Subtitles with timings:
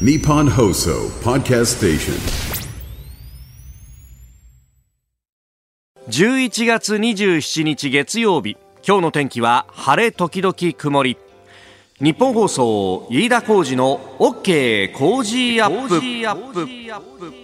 [0.00, 2.14] Nippon Hoso Podcast Station.
[6.08, 8.56] 11月27日月曜日。
[8.84, 11.16] 今日の天気は晴れ時々曇り。
[12.00, 15.88] 日本放送飯田浩司の OK 工事アッ
[16.52, 17.43] プ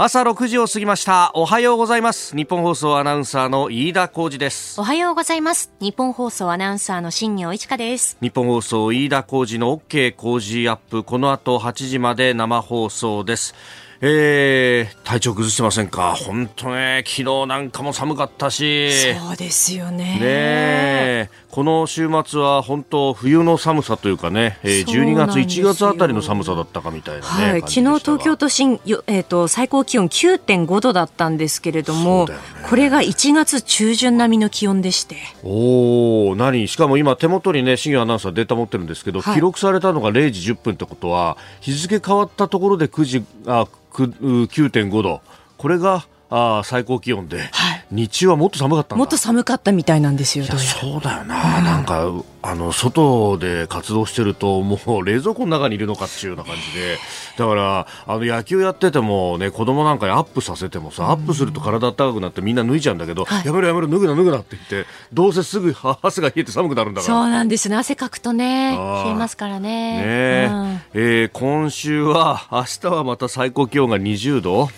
[0.00, 1.32] 朝6時を過ぎました。
[1.34, 2.36] おはようございます。
[2.36, 4.80] 日本放送アナウンサーの飯田浩司です。
[4.80, 5.72] おはようございます。
[5.80, 8.16] 日本放送アナウンサーの新業一華です。
[8.22, 11.02] 日本放送飯田浩司の OK 工事アップ。
[11.02, 13.56] この後8時まで生放送です。
[14.00, 16.14] えー、体調崩してませんか？
[16.14, 18.92] 本当ね昨日なんかも寒かったし。
[19.18, 20.20] そうですよね。
[20.20, 32.34] ねこの週末は本当冬の寒さというかね、えー、12月1月あたりの寒さだったかみたいな、ね、はい、昨日東京都心よ、えーと、最高気温9.5度だったんですけれども、ね、
[32.68, 35.16] これが1月中旬並みの気温でして。
[35.42, 36.68] おお何？
[36.68, 45.22] しかも今手元にね新業アナウンサーデータ持ってるんですけど、はい、記録されたのが0時10分ってことは日付変わったところで9時あ9.5度。
[45.56, 47.44] これがあ最高気温で、は
[47.76, 56.98] い、日中はもっと寒かったもっと寒かったみたいなんですよそうだよな、うん、なんかあの外で活動してるともう冷蔵庫の中にいるのかっていうような感じで。
[57.38, 65.72] だからあの野球やっててもね子供なんかにアップさせてもさアップすると体温かくなってみんな脱いじゃうんだけど、はい、やめろやめろ脱ぐな脱ぐなって言ってどうせすぐ
[66.02, 67.14] 汗が冷えて寒くなるんだから。
[67.14, 67.76] そうなんですね。
[67.76, 70.48] 汗かくとね冷えますからね。
[70.48, 74.68] ね、うん、えー、今週は明日はまた最高気温が20度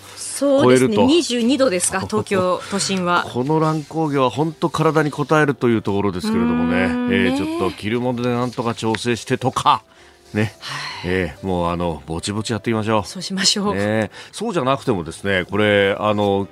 [0.40, 0.96] そうですね。
[0.96, 3.26] 22度ですか 東京都心は。
[3.30, 6.78] この乱高下は本当体に応えるというところですけれどもね、
[7.14, 9.82] えー、ちょっと着るものでなんとか調整してとか。
[10.32, 13.02] ね、はい、えー、もうあのぼちぼちやっていきましょう。
[13.04, 13.74] そうしましょう。
[13.74, 16.46] ね、そうじゃなくてもですね、これあの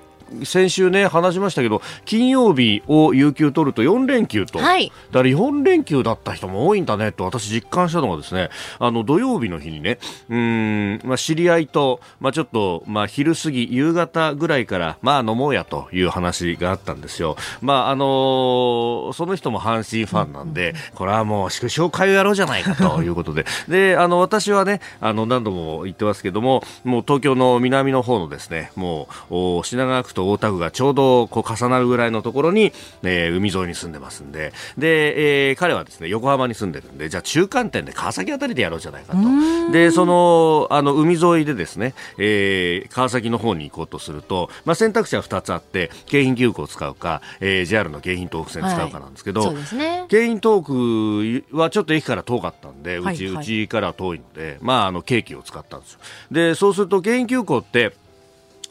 [0.45, 17.37] 先週ね話しましたけど金曜日を有給取ると4連休と、はい、だから4連休だった人も多いんだねと私実感したのがですねあの土曜日の日にねうん、まあ、知り合いと、まあ、ちょっと、まあ、昼過ぎ夕方ぐらいからまあ飲もうやという話があったんですよ。
[17.61, 23.45] まああのー、その人も阪神ファンなんで、これはもう祝勝会をやろうじゃないかということで。
[23.69, 32.73] であの私はねあの何度も言ってますけどももう東京の南の方のですねもう品川区と大田区がちょうどこう重なるぐらいのところに、
[33.05, 39.73] えー、海沿いに住んでますんで、で、えー、彼はですね、横浜に住んでるんで、じゃあ中間点で川崎あたりでやろうじゃないかと。
[39.73, 49.55] で、その、あの、海沿いでですね、えー、川崎の方に行こうとすると、まあ、選択肢は2つあって、京浜急行を使うか、えー、JR の京浜東北線使うかなんですけど、はい。
[49.77, 56.01] ね、京浜東北はちょっと駅から遠かったんで、うち、はいはい、うちから遠いので、まあ、あの、京急を使ったんですよ。
[56.33, 57.93] で、そうすると京浜急行って、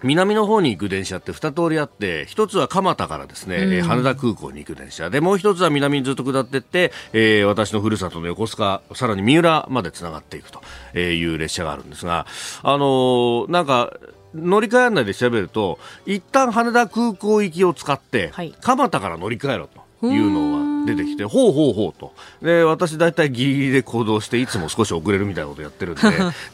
[0.03, 5.09] 南の方に行く電車って2通りあって一つは蒲田からですね、うん、羽田空港に行く電車。
[5.09, 10.61] でもう一つは南にずっと下っていって、えー、私のふるさとの横須賀さらに三浦までつながっていくと
[10.99, 12.27] いう列車があるんですが、
[12.63, 13.93] あのー、なんか
[14.35, 19.86] 乗り換え案内で調べると一旦羽田空港行きを使って、はい、蒲田から乗り換えろと。
[20.03, 22.13] いうのが出てきて、ほうほうほうと。
[22.41, 26.01] で、私大体ギリギリで行動して、いつも少し遅れるみたいなことやってるんで、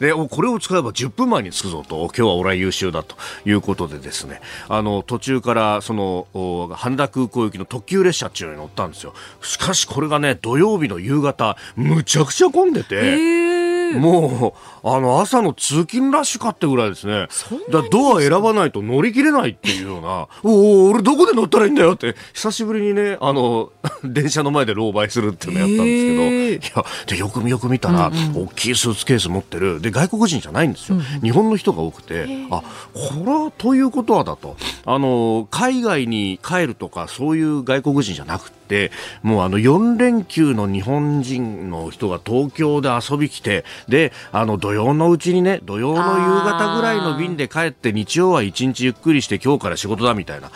[0.00, 6.26] で、これを使えば10分前に着くぞと、今日は俺は優秀だということでですね、あの、途中から、その、
[6.74, 9.14] 羽田空港行きの特急列車っていうのに乗ったんですよ。
[9.42, 17.28] しかしこれがね、土曜日の夕方、むちゃくちゃ混んでて、もうあの朝の通勤ラッシュかってぐらいですね。
[17.70, 20.28] だドア選ばないと乗り切れないっていうような。
[20.42, 22.14] おお俺どこで乗ったらいいんだよって。
[22.32, 23.70] 久しぶりにねあの
[24.04, 26.82] 電車の前で狼狽するっていうのをやったんですけど。
[26.82, 29.80] いやでよくよく見たら、うんうん、大きいスーツケース持ってる。
[29.80, 32.26] で外国人じゃないんですよ、うん、日本の人が多くて。
[32.50, 32.62] あ
[32.92, 34.56] これはということはだと。
[34.86, 38.90] あの海外に帰るとかそういう外国人じゃなくてって
[39.22, 50.50] もうあの4連休の日本人の人が東京で遊び来てであの土曜のうちにね土曜の夕方ぐらいの便で帰って日曜は一日ゆっくりして今日から仕事だみたいな。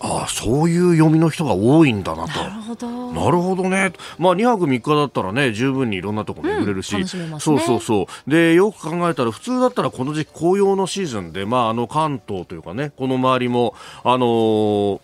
[0.00, 2.42] ああそういう読みの人が多いんだなと。
[2.42, 3.12] なるほど。
[3.12, 3.92] なるほどね。
[4.18, 8.30] まあ2泊3日だったらね十分にいろんなとこ巡れるし、うんね、そうそうそう。
[8.30, 15.00] でよく考えたら普通だったらこの時期紅葉のシーズンでまああの関東というかねこの周りもあのー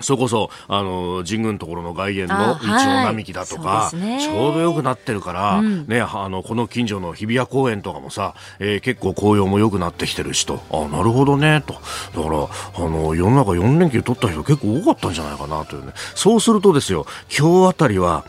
[0.00, 11.74] そこそ、あの、神宮のところの外苑のイチョウ並木だとか、はいね、ちょうどよくなってるから、うん、ね、あの、この近所の日比谷公園とかもさ、えー、結構紅葉も良くなってきてるしと、あ、なるほどね、と。
[11.74, 11.78] だ
[12.22, 12.48] から、
[12.86, 15.92] あの、世の中4連休取った人結構多かったんじゃないかなというね。
[16.16, 17.06] そうするとですよ、
[17.36, 18.24] 今日あたりは、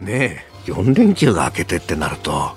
[0.00, 2.54] ね、4連休が明けてってなると、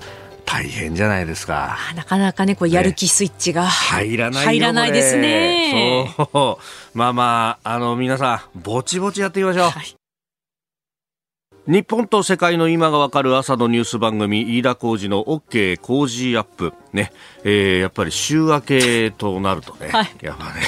[0.52, 1.78] 大変じゃないですか。
[1.96, 6.14] なかなかね、こうやる気スイッチが、ね、入らない入らないですね。
[6.14, 6.58] そ
[6.94, 6.98] う。
[6.98, 9.70] まあまあ、あの、皆さん、ぼちぼちやっていきましょう。
[9.70, 9.96] はい。
[11.66, 16.74] 日本と世界の今がわかる朝のニュース番組飯田浩二の OK 工事アップ。
[16.92, 17.12] ね、
[17.44, 20.60] えー、やっぱり週明けとなるとね、はい、やっぱね。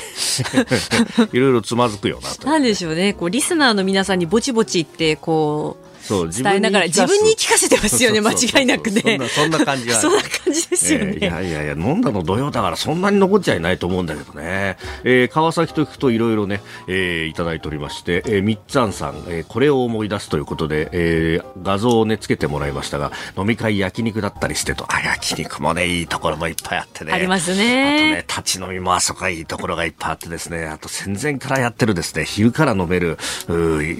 [1.33, 3.13] いろいろつまずくよなと、なんでしょうね。
[3.13, 9.19] こうリスナーの皆さんにぼちぼちってこう伝えながら自分に聞かせてますよね間違いなくね。
[9.29, 24.87] そんな感じはそんな感じですよね、えー、いやいやいや飲んだの土曜だからそんなに残っちゃいないと思うんだけどね、えー、川崎と行くといろいろね、えー、いただいておりまして、えー、みっつんさん、えー、これを思い出すということで、えー、画像をねつけてもらいましたが飲み会焼肉だったりしてと。
[24.89, 27.13] あ焼肉もねいいところもいっぱいあってね。
[27.13, 27.55] ありますね。
[27.55, 30.67] あとね立ち飲みもあそこがいいところがいっぱいあってですね。
[30.67, 33.19] あと戦前からやってるですね昼から飲める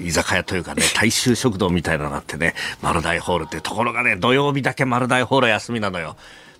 [0.03, 6.15] 居酒屋というかね大衆食堂みたいなのがあってね丸大ホールってところがね、土曜日だけ丸大ホール休みなのよ。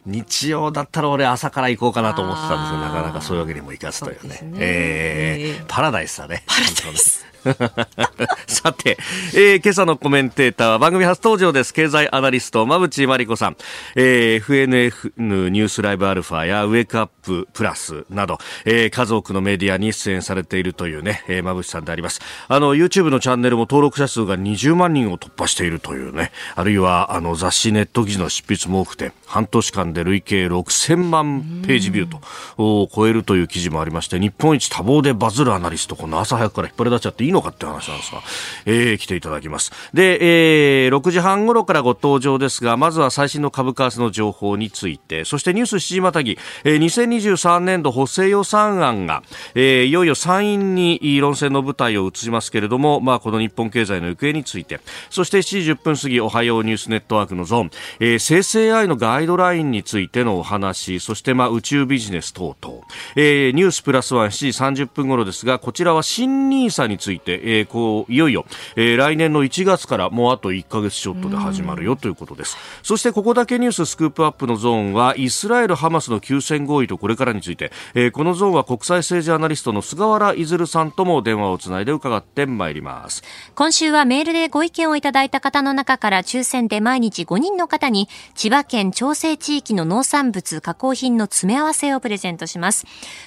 [0.06, 4.40] 日曜だったら俺朝から行こうかなと思ってたんですけど、なかなかそういうわけにもいかずというね。
[4.44, 6.44] うねえー、パラダイスだね。
[6.46, 7.26] パラダイス。
[8.48, 8.98] さて、
[9.34, 11.74] えー、今朝のコメンテーターは番組初登場です。
[11.74, 13.58] 経済アナリスト、馬淵真理子さん。
[13.96, 22.22] えー、FNF ニュースライブアルファやウェイクアッププラスなど、えー、数多くのメディアに出演されているというね、えー、馬淵さんであります。
[22.48, 32.22] あの、YouTube のチャンネルも登録者数が20万人を突破しているというね、あるいは、あの、雑誌ネット記事の執筆も多くて、半年間で累計6000万ページビューと、
[32.58, 38.22] を超えるという記事もありまして、日本一多忙でバズるアナリスト、この朝早くから引っ張り出しちゃっていいのかって話なんですが、
[38.66, 39.72] えー、来ていただきます。
[39.94, 49.24] で、えー、6時半頃からご登場ですが、まずは最新の株為替の情報について、そしてニュース7時またぎ、えー、2023年度補正予算案が、
[49.54, 54.80] えー、いよいよ参院に論戦の舞台を移しますけれども、まあ、この日本経済の行方について、
[55.10, 62.84] そして7時10分過ぎ、おはようニュースネットワークのゾーン、えー、生成 AI のガイドラインについてのお話、そしてまあ宇宙ビジネス等々、
[63.16, 68.46] えー、ニュースプラスワン7時30分頃ですが、こちらは新ニーサについて、えー、こういよいよ、
[68.76, 72.58] えー、来年の1月からもうあと1ヶ月ちょっとで始まるよということです。
[72.84, 83.24] そしてここだけニューススクープアップのゾーンはイスラエル・ハマスの休戦合意とこれからについて、えー、このゾーンは国際政治アナリストの菅原出さんとも電話をつないで伺ってまいります。
[83.56, 92.86] 今週はメールでご意見をいただいた方の中から抽選で毎日5人の方に千葉県調整地域の農産物加工品の詰め合わせをプレゼントします。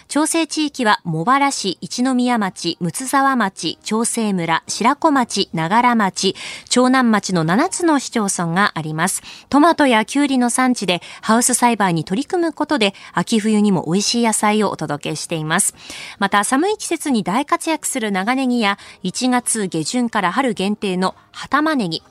[0.09, 6.37] 調整地域は茂原市一宮町睦沢町長生村白子町、長良町、
[6.69, 9.23] 長南町の7つの市町村があります。
[9.49, 15.75] トマトやキュウリの産地でハウス栽培に取り組むことで、秋冬にも美味しい野菜をお届けしています。
[16.19, 22.03] また、寒い季節に大活躍する長ネギや、1月下旬から春限定の葉玉ネギ、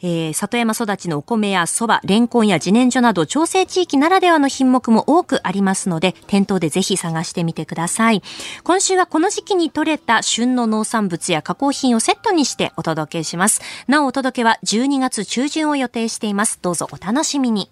[0.00, 8.22] えー、里山育ちのお米や蕎麦、レンコンや自然薯など調整地域ならではの品目も多くありますので、店頭でぜひ探してみてください。
[8.62, 13.60] 今週はこの時期に採れた旬の農産物や加工品をセットにしてお届けします。
[13.86, 16.58] なおお届けは12月中旬を予定しています。
[16.62, 17.70] どうぞお楽しみに。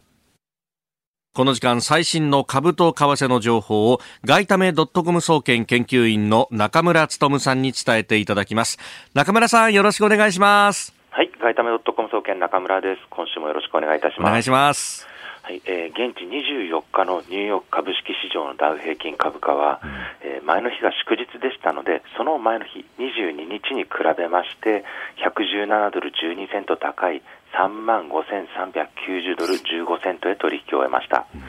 [1.36, 8.78] この時間最新の株と為替の情報を外為ドットコム総研研究員の中村努さんに伝えていただきます。
[9.12, 10.95] 中村さんよろしくお願いします。
[11.16, 13.00] はい、外為ドットコム総研中村です。
[13.08, 14.28] 今週もよろしくお願いいたします。
[14.28, 15.08] お願いします。
[15.40, 19.90] はい、えー、現地24日のニューヨーク株式市場のダウ平均株価は、うん、
[20.28, 24.84] えー、前の日が祝日でしたので、その前の日22日に比べまして、
[25.24, 27.22] 117ドル12セント高い
[27.56, 31.24] 3万5390ドル15セントへ取引を終えました。
[31.34, 31.40] うん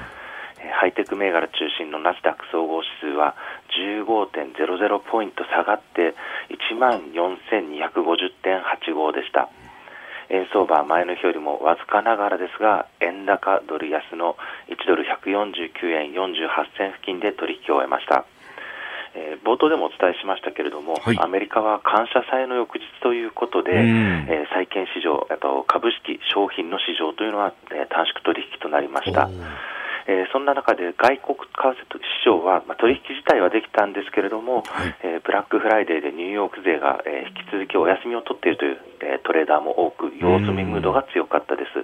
[0.80, 3.36] ハイテク銘柄中心のナスダック総合指数は
[4.06, 6.16] 15.00ポイント下がって
[6.74, 9.50] 1万4250.85でした。
[10.30, 14.36] 円相場は前の日よりもわずかながらですが、円高ドル安の
[14.68, 18.26] 1ドル149円48銭付近で取引を終えました。
[19.16, 29.30] えー、冒頭でもお伝えしましたけれども、はい、アメリカは感謝祭の翌日ということで、えー、債券市場、あと株式、商品の市場というのは、えー、短縮取引となりました。
[30.07, 41.83] えー、そんな中で外国為替市場は、まあ、取引自体はできたんですけれども、はい、えー、ブラックフライデーでニューヨーク勢が、えー、引き続きお休みを取っているという、えー、トレーダーも多く、様子見ムードが強かったです。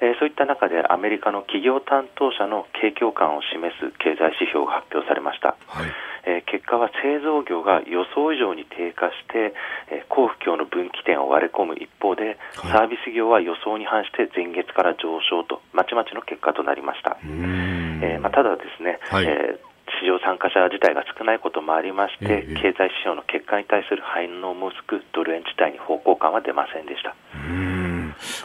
[0.00, 5.56] えー、そういった中でアメリカの企業担当者の景況感を示す経済指標が発表されました。
[5.68, 9.54] はいえー、結果は製造業が予想以上に低下して、
[9.90, 27.14] えー、高不況の分岐点を割り込む一方で、はい、サービス業は予想に反して前月から上昇とまちまちの結果となりました、えーまあ、ただですね、はい、えー市場参加者自体が少ないこともありまして、え経済指標の結果に対する反応も薄く、ドル円自体に方向感は出ませんでした。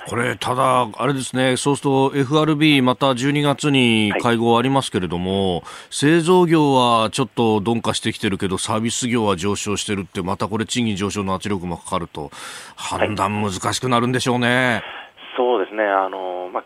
[0.07, 12.31] これ、ただ、あれですね、そうすると FRB、また12月に会合ありますけれども、はい、製造業はちょっと鈍化してきてるけど、サービス業は上昇してるって、またこれ、賃金上昇の圧力もかかると、
[12.75, 14.47] 判断難しくなるんでしょうね。
[14.47, 14.83] はい、
[15.37, 15.83] そうですね。
[15.83, 16.63] あの、ま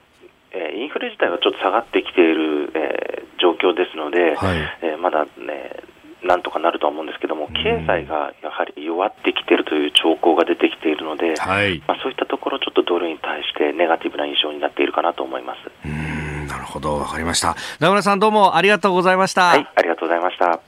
[0.54, 5.83] えインフレ自体はちょっと下がってきている、えー、状況ですので、はい、えー、まだね、
[6.24, 17.56] なんとかなるとは思うんですけども、経済がやはり弱ってきているという兆候が出てきているので、はい、まあ、そういったところ、ちょっとドルに対してネガティブな印象になっているかなと思いますうんなるほど、わかりました。
[17.80, 19.44] 名村さん、どうもありがとうございました。
[19.50, 20.60] はい、ありがとうございました。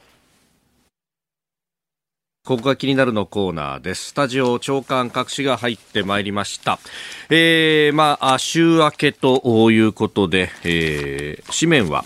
[2.45, 4.09] ここが気になるのコーナーです。
[4.09, 6.77] スタジオ長官各紙が入ってまいりました。
[7.31, 12.05] えー、まあ、週明けということで、えー、紙面は、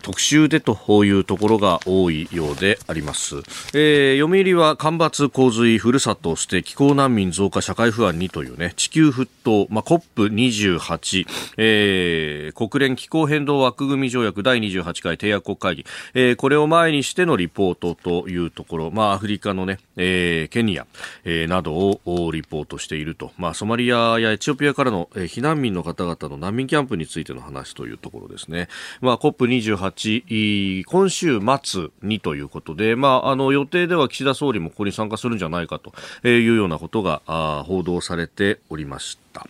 [0.00, 3.36] 特集でというところが多いようであります、
[3.74, 11.26] えー、読売は干ばつ洪水ふるさと捨て気候難民増加社会不安にというね地球沸騰、まあ、COP28、
[11.56, 20.86] えー、国連気候変動枠組条約第28回締約国会議、えー、これを前にしてのリポートというところ、まあ、アフリカのね、えー、ケニア、
[21.24, 28.68] えー、などをリポートしていると、まあ、ソマリアやエチオピアからの、えー、避難民の方々の難民キャンプについての話というところですね、
[29.00, 29.90] まあ、COP28
[30.86, 35.92] 今週末にということで、まあ、あの予定では岸田総理もここに参加するんじゃないかと
[36.26, 39.46] いうようなことが報道されておりました。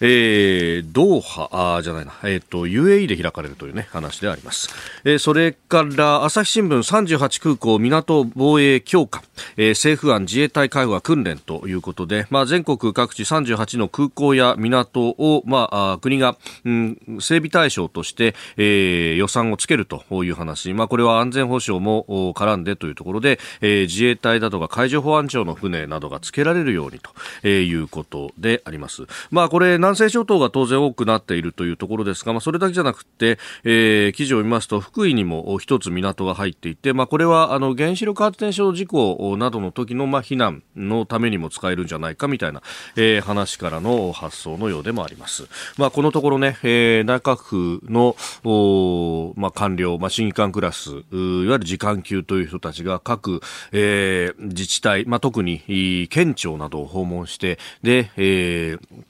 [0.00, 4.70] えー、ドーハあじゃないな、えーと、UAE で開かれるという、ね、話であります、
[5.04, 9.22] えー、それから朝日新聞38空港港防衛強化、
[9.56, 27.00] えー、政府案自衛隊会話訓練ということで、まあ、全国各地38の空港や港を、まあ、国が、うん、整備対象として、えー、予算をつけるという話、まあ、これは安全保障も絡んでというところで、えー、自衛隊などが海上保安庁の船などがつけられるように
[27.42, 29.06] ということであります。
[29.30, 42.62] まあ、これ南西諸島が当然多くなっているというところですが、まあ、それだけじゃなくて、えー、記事を見ますと福井にも一つ港が入っていて、まあ、これはあの原子力発電所事故などの時のまあ避難のためにも使えるんじゃないかみたいな、
[42.96, 45.48] えー、話からの発想のようでもあります。
[45.76, 53.40] まあ、このところね、えー、内閣府のお、まあ、官僚、まあ、審議官クラス、いわゆる時間級という人たちが各、
[53.72, 59.04] えー、自治体、まあ、特に県庁などを訪問して、で、えー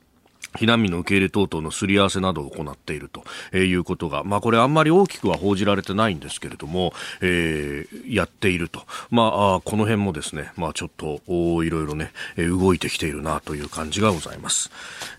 [0.57, 8.83] 避難民の受け入れ等々のすり合わせなどを行っているということが、まあ、これあんまり大きくは報じられてないんですけれども、えー、やっていると。
[9.11, 11.21] まあ、この辺もですね、まあ、ちょっと、
[11.62, 14.71] いろいろね、動いてきているなという感じがございます。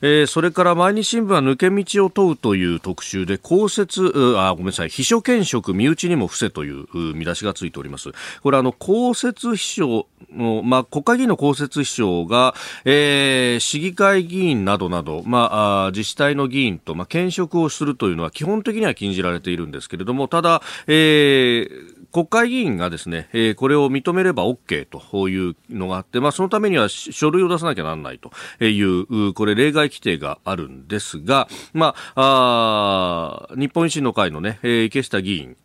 [0.02, 8.10] えー、それから毎日新聞は抜け道を問うという特集で、公設、あ、ごめんなさい、秘書兼職身内にも伏せという見出しがついております。
[8.42, 12.54] これあの、公設秘書の、まあ、国会議員の公設秘書が、
[12.86, 28.32] えー、市議会議員などなど、まあ、自治体の議員と、まあ、兼職をするというのは基本的には禁じられているんですけれども、ただ、えー、国会議員がですね、えー、これを認めれば OK というのがあって、まあ、そのためには書類を出さなきゃならないと
[28.64, 35.56] いう、これ例外規定があるんですが、まあ、あ日本維新の会のね、えー、池下議員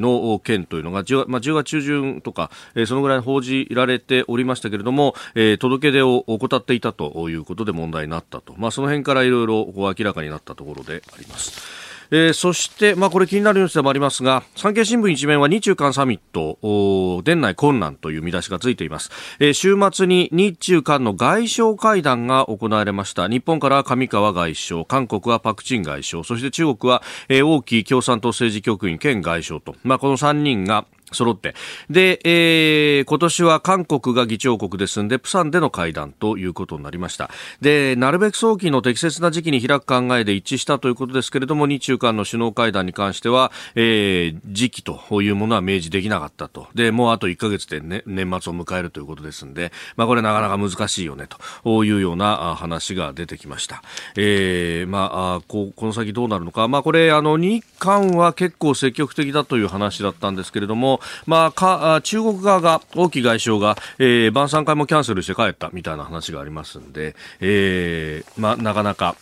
[0.00, 8.54] の件というのが10、まあ、10月中旬とか、えー、そのぐらい報じられておりましたけれども、えー、届け出を怠っていたということで問題になったと。
[8.58, 11.83] まあ、その辺からいろいろ明らかになったところであります。
[12.10, 23.28] えー、そして、まあ、これ気になるニュースでもありますが産経新聞一面は日中韓サミット年内困難という見出しがついています、えー、週末に日中韓の外相会談が行われました。
[23.28, 31.54] 日本から上川外相韓国はパク・チン外相そして中国は、えー、王毅共産党政治局員兼外相と、まあ、この3人が揃って。
[31.90, 37.30] で、えー、今年は韓国が議長国ですんで、プサンでの会談ということになりました。
[37.60, 46.68] で、なるべく早期の適切な時期に開く考えで一致したということですけれども、日中間の首脳会談に関しては、えー、時期というものは明示できなかったと。
[46.74, 51.26] で、もうあと1ヶ月で、ね、年末を迎えるということですんで、まあこれなかなか難しいよね、
[51.64, 53.82] というような話が出てきました。
[54.16, 56.68] えー、まあ、ここの先どうなるのか。
[56.68, 69.16] まあこれ、あの、日韓は結構積極的だという話だったんですけれども、まあ、か中国側が、王毅外相が、えー、晩餐会もキャンセルして帰ったみたいな話がありますんで、えーまあ、なかなか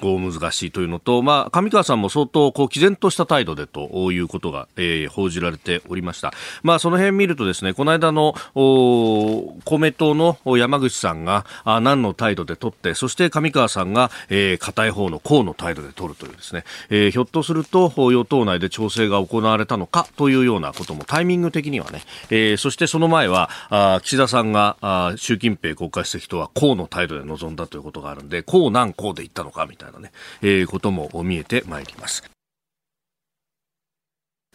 [0.00, 6.32] こう難しいというのと、まあ、上川さんも相当こう毅然とした態度でということが、えー、報じられておりました。
[6.62, 32.39] まあ、その辺見るとですね、この間の公明党の山口さんがあ何の態度で取って、そして上川さんが、えー、固い方の河の態度で取るというですね、えー、ひょっとすると与党内で調整が行われたのかというようなこともタイミング的にはね、えー、そしてその前はあ岸田さんがあ習近平国家主席とは河の態度で臨んだということがあるんで、河南河で言ったのかみたいなね、えー、ことも見えてまいります。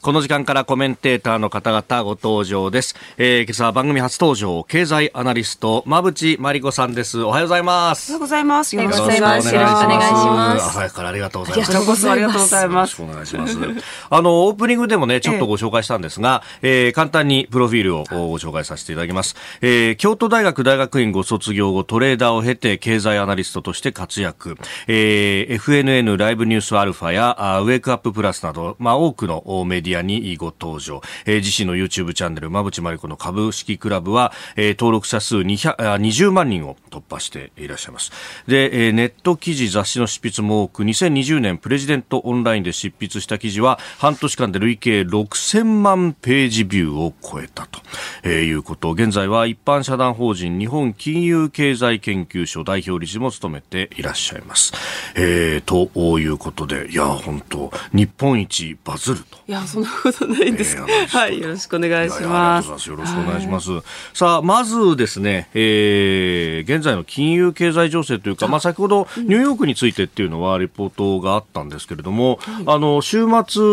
[0.05, 2.93] この時間からコメンテーターの方々ご登場です。
[3.17, 7.24] えー、今朝は番組初登場、経済アナリスト、馬淵真理子さんです。
[7.24, 8.12] おはようございます。
[8.12, 8.75] おはようございます。
[8.75, 9.55] よろしくお願いします。
[9.55, 10.63] よろしくお願いします。
[10.63, 12.09] 朝早くからありがとうございます。
[12.12, 13.01] ありがとうございます。
[13.01, 13.85] よろしくお願いします。
[14.12, 19.35] あの、オープニングでもね、ちょっとご紹介したんですが、えー、簡単にプロフィールをご紹介させていただきます。
[19.62, 24.55] えー、京都大学大学院ご卒業後、トレーダーを経て、経済アナリストとして活躍。
[24.85, 38.11] えー、FNN ライブニュースアルファや、ウェイクアッププラスなど、まあ、多くのメディアにご登場、えー、自身の YouTube チャンネル馬淵真理子の株式クラブは、えー、登録者数20万人を突破していらっしゃいます。
[38.47, 47.81] で、えー、ネット記事雑誌の執筆も多く2020年プレジデントオンラインで執筆した記事は半年間で累計6000万ページビューを超えたと、
[48.23, 48.91] えー、いうこと。
[48.91, 54.73] 現在は一般社団法人日本金融経済研究所代表理事も務めていらっしゃいます、
[55.15, 59.37] えー、ということでいや本当日本一バズると。
[59.47, 62.89] いやそんなことないんです、はい、よろしくお願いします。
[62.89, 63.69] よろしくお願いします。
[64.13, 73.63] さあ、まずですね、えー、現在の金融経済情勢というか、まあ、先ほどニューヨークについてっていうのはリポートがあったんですけれども、あの、週末、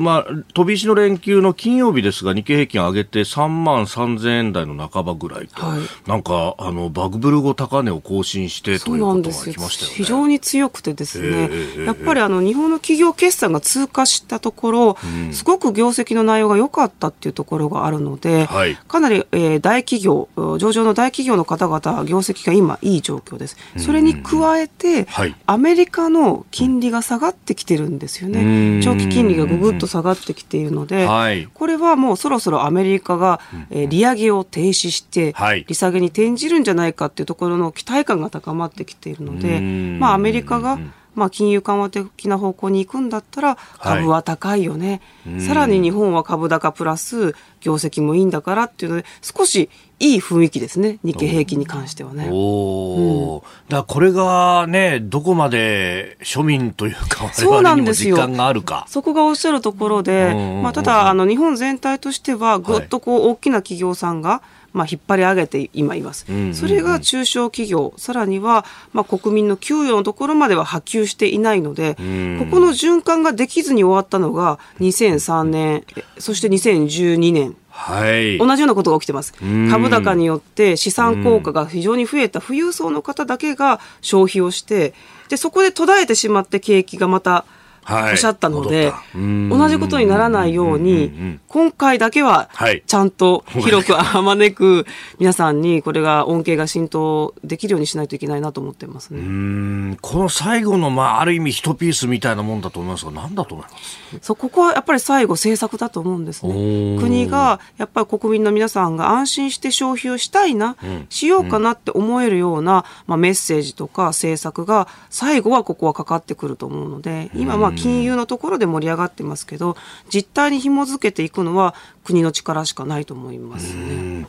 [0.00, 9.96] まあ、飛び石の連休の金曜日ですが、日経平均上げて3万3000円台の半ばぐらいと、はい、なんか、あの、バグブル後高値を更新してということが来ましたよね。
[9.96, 23.56] 非常に強くてですね、えー、やっぱりあの、日本の企業決算が通過したところ、うん、すごく業績の内容が良かったっていうところがあるので、はい、かなり、えー、大企業上場の大企業の方々業績が今いい状況です。
[23.76, 28.80] それに加えて、はい、アメリカの金利が下がってきてるんですよね。
[28.82, 33.40] 長期金利がぐぐっと下がってきているので、はい、これはもうそろそろアメリカが、
[33.70, 35.34] えー、利上げを停止して、
[35.66, 39.60] 利下げに転じるんじゃないかっていうところの期待感が高まってきているので、
[39.98, 40.78] まあ、アメリカが
[41.18, 49.68] まあ、金融緩和的な方向に行くんだったら株は高いよね、はい、さらに日本は株高プラス業績もいいんだからっていうので少し
[50.00, 50.98] いい雰囲気ですね。
[51.02, 52.28] 日経平均に関してはね。
[52.30, 58.86] おうん、だこれがねどこまで庶民というか我々にも実感があるか。
[58.88, 67.92] そこがおっしゃるところで、まあ、ただあの日本全体としてはぐっとこう大きな企業さんが、はいまあ、引っ張り上げて今います、それが中小企業。
[67.96, 72.00] さらには、まあ、国民の給与のところまでは波及していないので、こ
[72.46, 75.84] この循環ができずに終わったのが2003年
[76.18, 77.56] そして2012年。
[77.70, 79.34] はい、同じようなことが起きてます。
[79.70, 84.94] 株高によって資産効果が非常に増えた富裕層の方だけが消費をして、
[85.28, 87.44] で、そこで途絶えてしまって景気がまた
[87.90, 92.50] おっしゃったので、同じことにならないように、今回だけは
[92.86, 94.86] ちゃんと広くあまねく
[95.18, 99.96] 皆さんにこれが恩恵が浸透できるようにしないといけないなと思ってますね。
[100.02, 104.18] この最後の、まあ、ある意味一ピースみたいなもんだと思いますが、何だと思います？
[104.22, 106.98] そう、ここはやっぱり最後政策だと思うんですね。
[107.00, 119.76] 国がやっぱり国民の皆さんが安心して消費をしたいな、うん、しようかなって思えるような、まあ、メッセージとか政策が最後はここはかかってくると思うので、今まあ金融のところで盛り上がってますけど
[120.12, 124.26] 実態に紐づけていくのは国の力しかないと思いますね。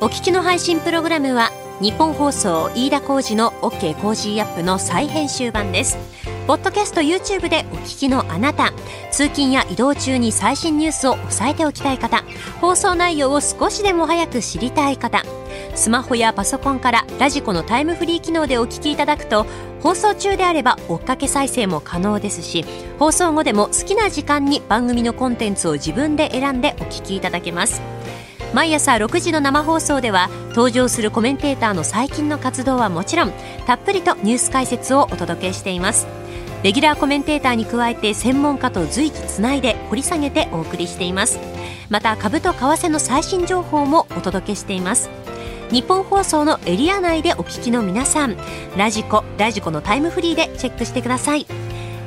[0.00, 1.50] お聞きの配信プログラムは
[1.80, 5.96] ニッポン放送飯田浩司の OK コージーアップの再編集版です。
[6.46, 8.72] ポッドキャスト YouTube でお聞きのあなた、
[9.12, 12.24] 通勤や移動中に最新ニュースを押さえておきたい方、
[12.60, 15.22] 放送内容を少しでも早く知りたい方、
[15.74, 19.46] スマホやパソコンから radiko のタイムフリー機能でお聞きいただくと
[19.80, 22.64] 放送中であれば追っかけ再生も可能ですし
[22.98, 27.82] 放送後でも好きな時間に番組のコンテンツを自分で選んでお聞きいただけます。
[28.52, 33.32] 毎朝6時の生放送では登場するコメンテーターの最近の活動はもちろん
[33.66, 36.06] たっぷりとニュース解説をお届けしています。
[36.62, 41.40] レギュラーコメンテーターに加えて専門家と随時つないで掘り下げてお送りしています。
[41.88, 45.21] また株と為替の最新情報もお届けしています。
[45.72, 48.36] 日本放送のエリア内でお聞きの皆さん。
[48.76, 51.46] ラジコラジコのタイムフリーでチェックしてください。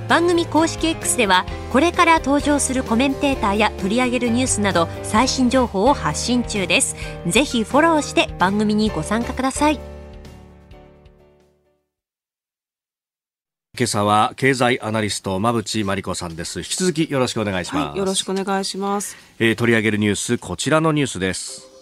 [0.08, 6.96] 番組公式 X ではこれから登場するコメンテーターや取り上げるニュースなど最新情報を発信中です。
[7.26, 9.80] ぜひフォローして番組にご参加ください。
[13.78, 16.60] 今朝は経済アナリスト馬渕真理子さんです。
[16.60, 21.75] 引き続きよろしくお願いします、はい、よろしくお願いします、えー、取り上げるニュースこちらのニュースです。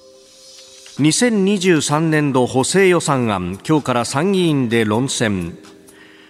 [0.99, 5.57] 2023年度補正予算案今日から参議院で論戦。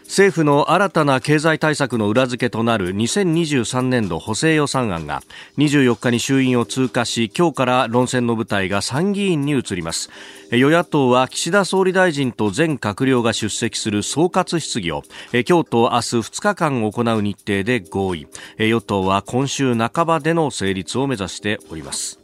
[0.05, 5.21] 政府の新たな経済対策の裏付けとなる2023年度補正予算案が
[5.57, 10.09] 24日に衆院を通過し今日から論戦の舞台が参議院に移ります。
[10.51, 18.27] 与野党は岸田総理大臣と全閣僚が出席する総括質疑を今日と明日2日間行う日程で合意。
[18.59, 22.22] 与党は今週半ばでの成立を目指しております。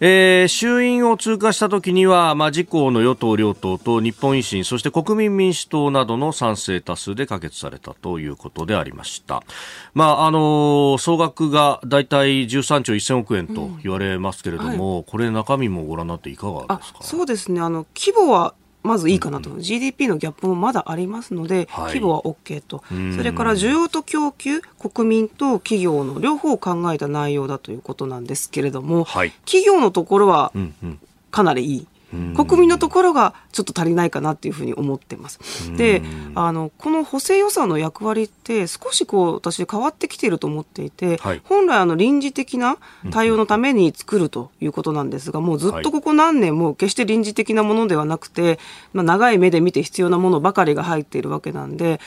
[0.00, 9.42] えー、衆院を通過した時には、まあ、自公の与党両党と日本維新、そして国民民主党などの賛成多数で可決されたということでありました。
[9.94, 16.98] まあ、あのー、総額がだいたい13兆1000億円と言われますけれども、うんはい、これ中身もご覧になっていかがですか？
[17.02, 17.60] そうですね。
[17.60, 18.54] あの、規模は
[18.88, 22.82] まずいいかなと、うん、GDP のギャップもまだありますので、はい、規模は OK と、
[23.16, 30.52] それから需要と供給、国民と企業の両方を考えた内容だということなんですけれども、はい、企業のところは
[31.30, 31.86] かなりいい。
[32.34, 35.38] 国民のところがちょっと足りないかなっていうふうに思ってます。
[35.76, 36.02] で、
[36.34, 42.78] あの、この補正予算の役割って少しこう、私変わってきていると思っていて、はい、本来あの臨時的な
[43.10, 48.58] 対応のために作るということなんですが、もうずっとここ何年も決して臨時的なものではなくて、
[48.92, 52.00] まあ、長い目で見て必要なものばかりが入っているわけなんで、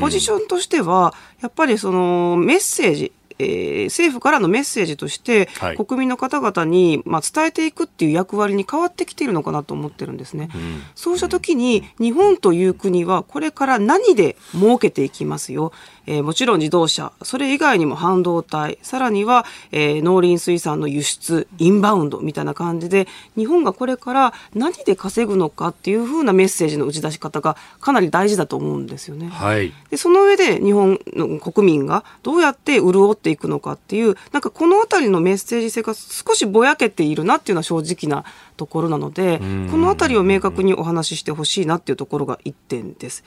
[0.00, 10.48] ポジションとしては、やっぱりそのメッセージ、えー、政府からのメッセージとして、はい、国民の方々に、まあ、伝えていくっていう役割に変わってきているのかなと思ってるんですね。
[10.54, 15.72] うん、そうした時に、日本という国はこれから何で儲けていきますよ？
[16.10, 29.28] えー、もちろん自動車、それ以外にも半導体、さらには、えー、農林水産の輸出、インバウンドみたいな感じで、日本がこれから何で稼ぐのかっていうふうなメッセージの打ち出し方がかなり大事だと思うんですよね。
[29.28, 38.24] はい、でその上で日本の国民がどうやって潤っていくのかっていう、なんかこの辺りのメッセージ性が少しぼやけているなっていうのは正直な
[38.58, 39.38] ところなので、
[39.70, 43.24] この辺りを明確にお話ししてほしいなっていうところが1点です。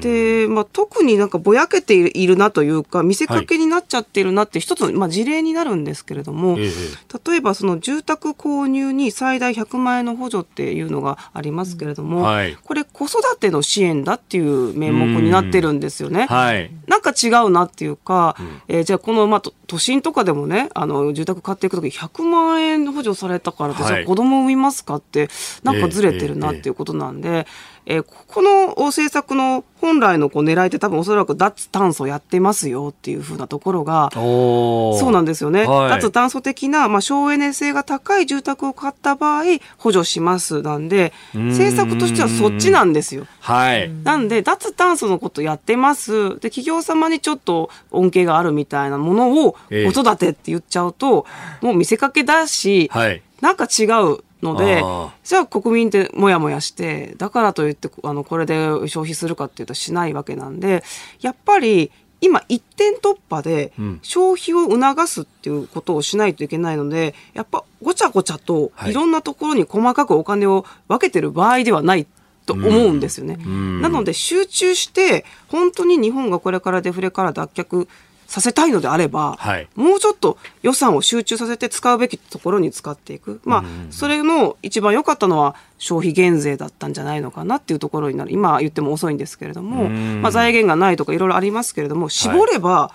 [0.00, 16.26] で、まあ、特になんかぼやけているなというか、見せかけになっちゃっているなって一つの、まあ、事例になるんですけれども、例えばその住宅購入に最大100万円の補助っていうのがありますけれども、はい、これ子育ての支援だっていう名目になってるんですよね。
[16.26, 25.28] はい、なんか違うなっていうか、うん、えー、じゃあこの、まあ、都心とかでもね、あの、住宅買っていくとき100万円補助されたからって、はい、子供産みますかって、
[25.62, 27.46] なんかずれてるなっていうことなんで、えーえー
[27.84, 35.64] えー、この政策の本来のこう狙いって多分おそらく脱炭素やってますよっていうふうなところが、そうなんですよね。
[35.66, 39.44] はい、脱炭素的な、まあ、省エネ性が高い住宅を買った場合、
[39.78, 43.26] 補助しますなんで、政策としてはそっちなんですよ。
[43.40, 43.90] はい。
[44.04, 46.38] なんで、脱炭素のことやってます。
[46.38, 51.26] で、企業様にちょっと恩恵があるみたいなものを子育てって言っちゃうと、
[51.60, 54.22] えー、もう見せかけだし、はい、なんか違う。
[54.42, 54.82] ので
[55.22, 58.56] じゃあ国民ってもやもやしてだからといってあのこれで
[58.88, 60.82] 消費するかっていうとしないわけなんで
[61.20, 68.92] やっぱり今一点突破で消費を促すっていうことをしないといけないので、やっぱごちゃごちゃとい。
[68.92, 72.06] ろんなところに細かくお金を分けてる場合ではない
[72.46, 73.38] と思うんですよね。
[73.80, 77.88] なので集中して本当に日本がこれからデフレから脱却
[78.32, 83.42] させたいのであれば、はい、もうちょっと予算を集中させて使うべきところに使っていく。
[83.44, 88.32] まあ、それの一番良かったのは消費減税だったんじゃないのかなっていうところになる。
[88.32, 92.90] 今言っても遅いんですけれども、まあ、財源がないとかいろいろありますけれども、絞れば、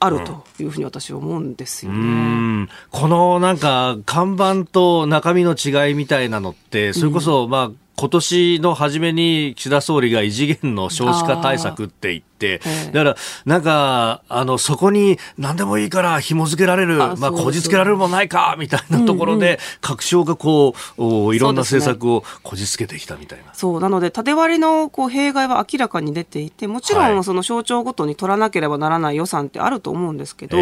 [0.00, 2.68] あるというふうに私は思うんですよね。
[2.90, 12.60] このなんか看板と中身の違いみたいなのって、それこそまあ今年の初めに岸田総理が異次元の少子化対策って言って、
[12.92, 23.52] だから、なんか、あの、そこに何でもいいから紐付けられる、まあ、こじつけられるもないか、みたいなところで、各省がこう、いろんな政策をこじつけてきたみたいな。
[23.54, 30.58] そう、なので、縦割りのこう弊害は明らかに出ていて、もちろん、その省庁ごとに取らなければならない予算ってあると思うんですけど、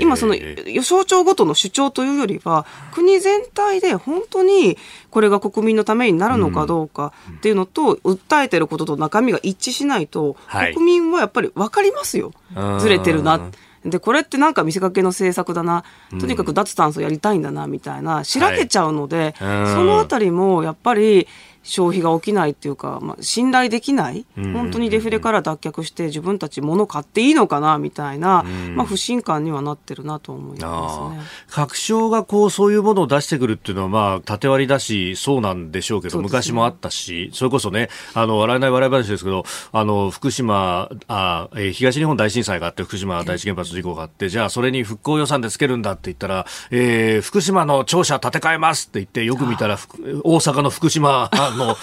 [0.00, 0.34] 今、その、
[0.82, 4.76] 省庁ごとの主張というよりは、国全体で本当に
[5.10, 10.36] これが国民のためになるのかどうかっていうのと、訴えてることと中身が一致しないと、
[10.74, 12.32] 国民はやっぱり分かりますよ。
[12.78, 13.40] ずれてるな。
[13.84, 15.84] で、これってなんか見せかけの政策だな。
[16.20, 21.26] とにかく脱炭素やりたいんだな、みたいな、しらけちゃうので、はい、そのあたりもやっぱり、
[21.62, 28.44] 消費が起きないっていうか、まあ、信頼できない、本当にデフレから脱却して自分たち物買っていいのかなみたいな、
[28.74, 31.22] まあ、不信感にはなってるなと思いますね。
[31.50, 49.78] 確証がこうそういうものを出してくるっていうのは、まあ、縦割りだし、そうなんでしょうけど、ね、昔もあったし、それこそね、あの、笑えない笑い話ですけど、あの、福島、あえー、東日本大震災があって、福島第一原発事故があって、じゃあそれに復興予算でつけるんだって言ったら、えー、福島の庁舎建て替えますって言って、よく見たら、
[50.24, 51.76] 大阪の福島 の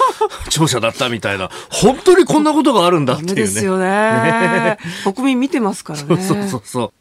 [0.49, 3.35] 庁舎だったみたいな、本当にこんなことがあるんだっていうね。
[3.35, 3.87] ですよね。
[3.87, 6.05] ね国民見てますからね。
[6.21, 6.93] そうそうそう。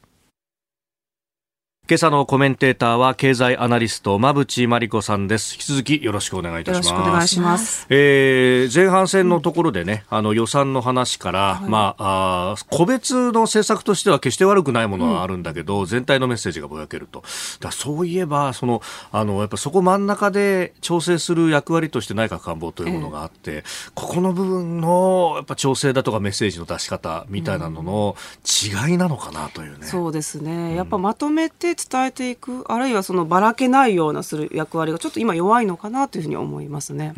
[1.88, 5.54] 今朝のコメンテーターは経済アナリスト馬淵真理子さんです。
[5.54, 6.88] 引き続きよろしくお願いいたします。
[6.88, 17.22] よろしくお願いします、えー、前半戦のところでね、あの予算の話から、はい、まああ個別の政策としては決して悪くないものはあるんだけど、うん、全体のメッセージがぼやけると。
[17.60, 30.74] だそういえばそのあのやっぱそこ真ん中で調整する役割として内閣官房というものがあって、えー、ここの部分のやっぱ調整だとかメッセージの出し方みたいなのの違いなのかなというね、うん、そうですね。
[30.74, 37.14] やっぱまとめて伝えていくあるいはそのばらけないようなする役割がちょっと今弱いのかなというふうに思いますね。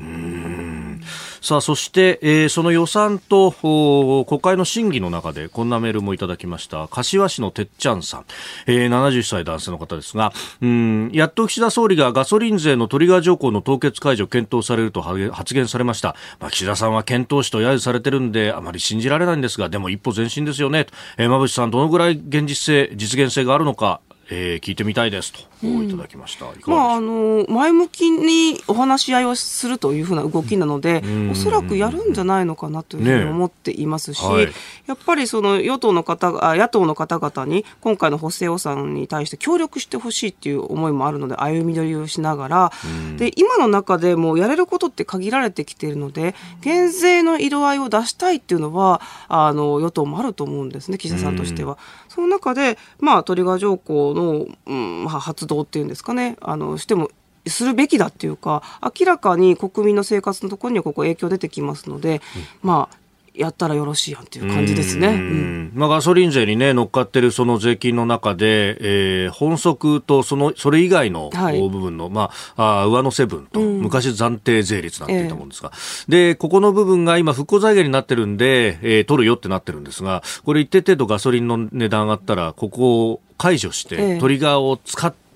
[1.41, 6.89] さあそして、えー、その予算と国会の審議の中でこんなメールもいただきました。
[6.89, 8.25] 柏市のてっちゃんさん、
[8.67, 26.47] えー、70歳男性の方ですがうんやっと岸田総理がガソリン税のトリガー条項の凍結解除検討されると発言されました、まあ、岸田さんは検討しと揶揄されてるんであまり信じられないんですがでも一歩前進ですよね、えー、馬渕さんどのぐらい現実性実現性があるのかえー、聞いてみたいですと、いただきました。
[26.67, 34.53] まあ、あの、前向きにお話し合いをするというふうな動きなので、おそらくやるんじゃないのかなというふうに思っていますし、ねはい、
[34.87, 42.73] やっぱりその与党の方あ、野党の方々に今回の補正予算に対して協力してほしいっていう思いもあるので、歩み寄りをしながら、
[43.17, 51.79] で、今の中でもやれることって限られてきているので、減税の色合いを出したいっていうのは、あの、与党もあると思うんですね、岸田さんとしては。
[52.19, 57.13] その中で、まあ、トリガー条項の、うんまあ、発動っていうんですかね、あのしても
[57.47, 62.21] するべきだっていうか明らかに国民の生活のところにはここ影響出てきますので、
[62.63, 62.97] うん、まあ
[63.39, 65.09] やったらよろしいやんっていう感じですね。
[65.09, 85.28] うん、まあ、ガソリン税にね、乗っかってるその税金の中で、えー、本則とその、それ以外の部分の、はい、まあ、あ上乗せ分と、うん、昔暫定税率なんて言ったもんですが、えー、で、ここの部分が今復興財源になってるんで、えー、取るよってなってるんですが、これ一定程度ガソリンの値段上がったら、ここを解除して、トリガーを使って、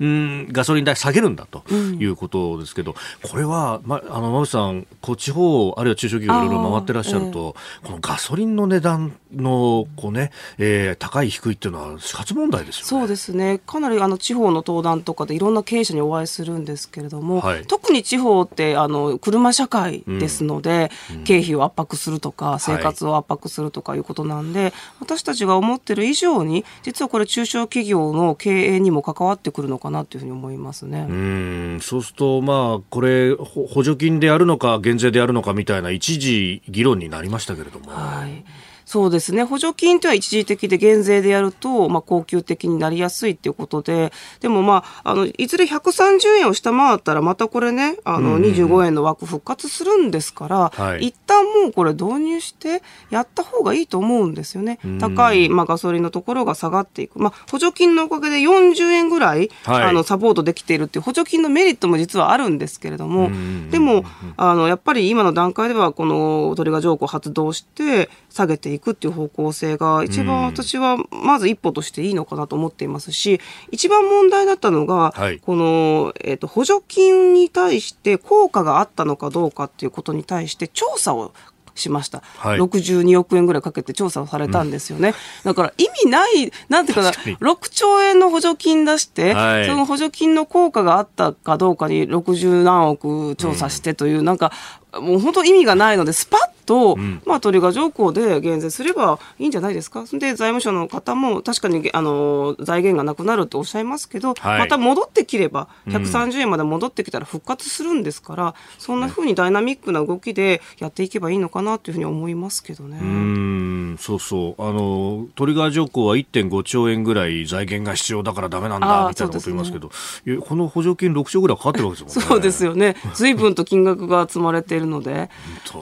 [0.00, 12.88] うん、ガソリン代下げるんだということですけど、うん、これは、ま、あの、馬渕さん、こう地方、あるいは中小企業いろいろ回ってらっしゃると、えー、このガソリンの値段の、こうね、えー、高い低いっていうのは死活問題ですよね。
[12.88, 13.60] そうですね。
[13.66, 31.06] かなりあの地方の登壇とかでいろんな経営者にお会いするんですけれども、はい、特に地方ってあの車社会ですので、うん、経費を圧迫するとか、生活を圧迫するとかいうことなんで、はい、私たちが思ってる以上に、実はこれ中小企業の経営にも関わってくるのかなというふうに思いますね。
[31.08, 37.90] うんそうすると、まあ、これ、補助金でやるのか、減税でやるのかみたいな一時議論になりましたけれども。
[37.90, 38.44] はい
[38.86, 39.42] そうですね。
[39.42, 54.78] 補助金というのは一時的で減税でやると、まあ、高級的になりやすいっていうことで、でもまあ、あの、いずれ130円を下回ったら、またこれね、あの、25円の枠復活するんですから、はい、一旦もうこれ導入してやった方がいいと思うんですよね。
[55.00, 57.18] 高い、まあ、ガソリンのところが下がっていく。
[57.18, 63.30] まあ、補助金のおかげで40円ぐらい、はい、あの、サポートできているっていう補助金のメリットも実はあるんですけれども、
[63.72, 64.04] でも、
[64.36, 81.32] あの、やっぱり今の段階では、このトリガー条項発動して、下げていくっていう方向性が一番私はまず一歩としていいのかなと思っていますし、一番問題だったのが、はい、この、えっ、ー、と、補助金に対して効果があったのかどうかっていうことに対して調査を
[81.76, 94.52] しました、はい、62億円ぐらいかけて調査をされたんですよね、うん、だから意味ない、なんていうかな、6兆円の補助金出して、はい、その補助金の効果があったかどうかに60何億調査してという、うん、なんか、
[94.94, 100.04] もう本当意味がないので、スパッと、うん、まあ、トリガー条項で減税すればいいんじゃないですか？
[100.12, 112.98] で、財務省の方も確かに、あの、財源がなくなるっておっしゃいますけど、はい、また戻ってきれば、130円まで戻ってきたら復活するんですから、そんなふうにダイナミックな動きでやっていけばいいのかなというふうに思いますけどね。
[113.00, 114.62] うんそうそう。
[114.62, 119.90] あの、トリガー条項は1.5兆円ぐらい財源が必要だからダメなんだ、みたいなこと言いますけど、
[120.26, 122.28] ね、この補助金6兆ぐらいかかってるわけですもんね。
[122.28, 122.96] そうですよね。
[123.14, 125.30] 随分と金額が積まれているので。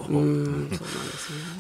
[0.09, 0.87] うんね。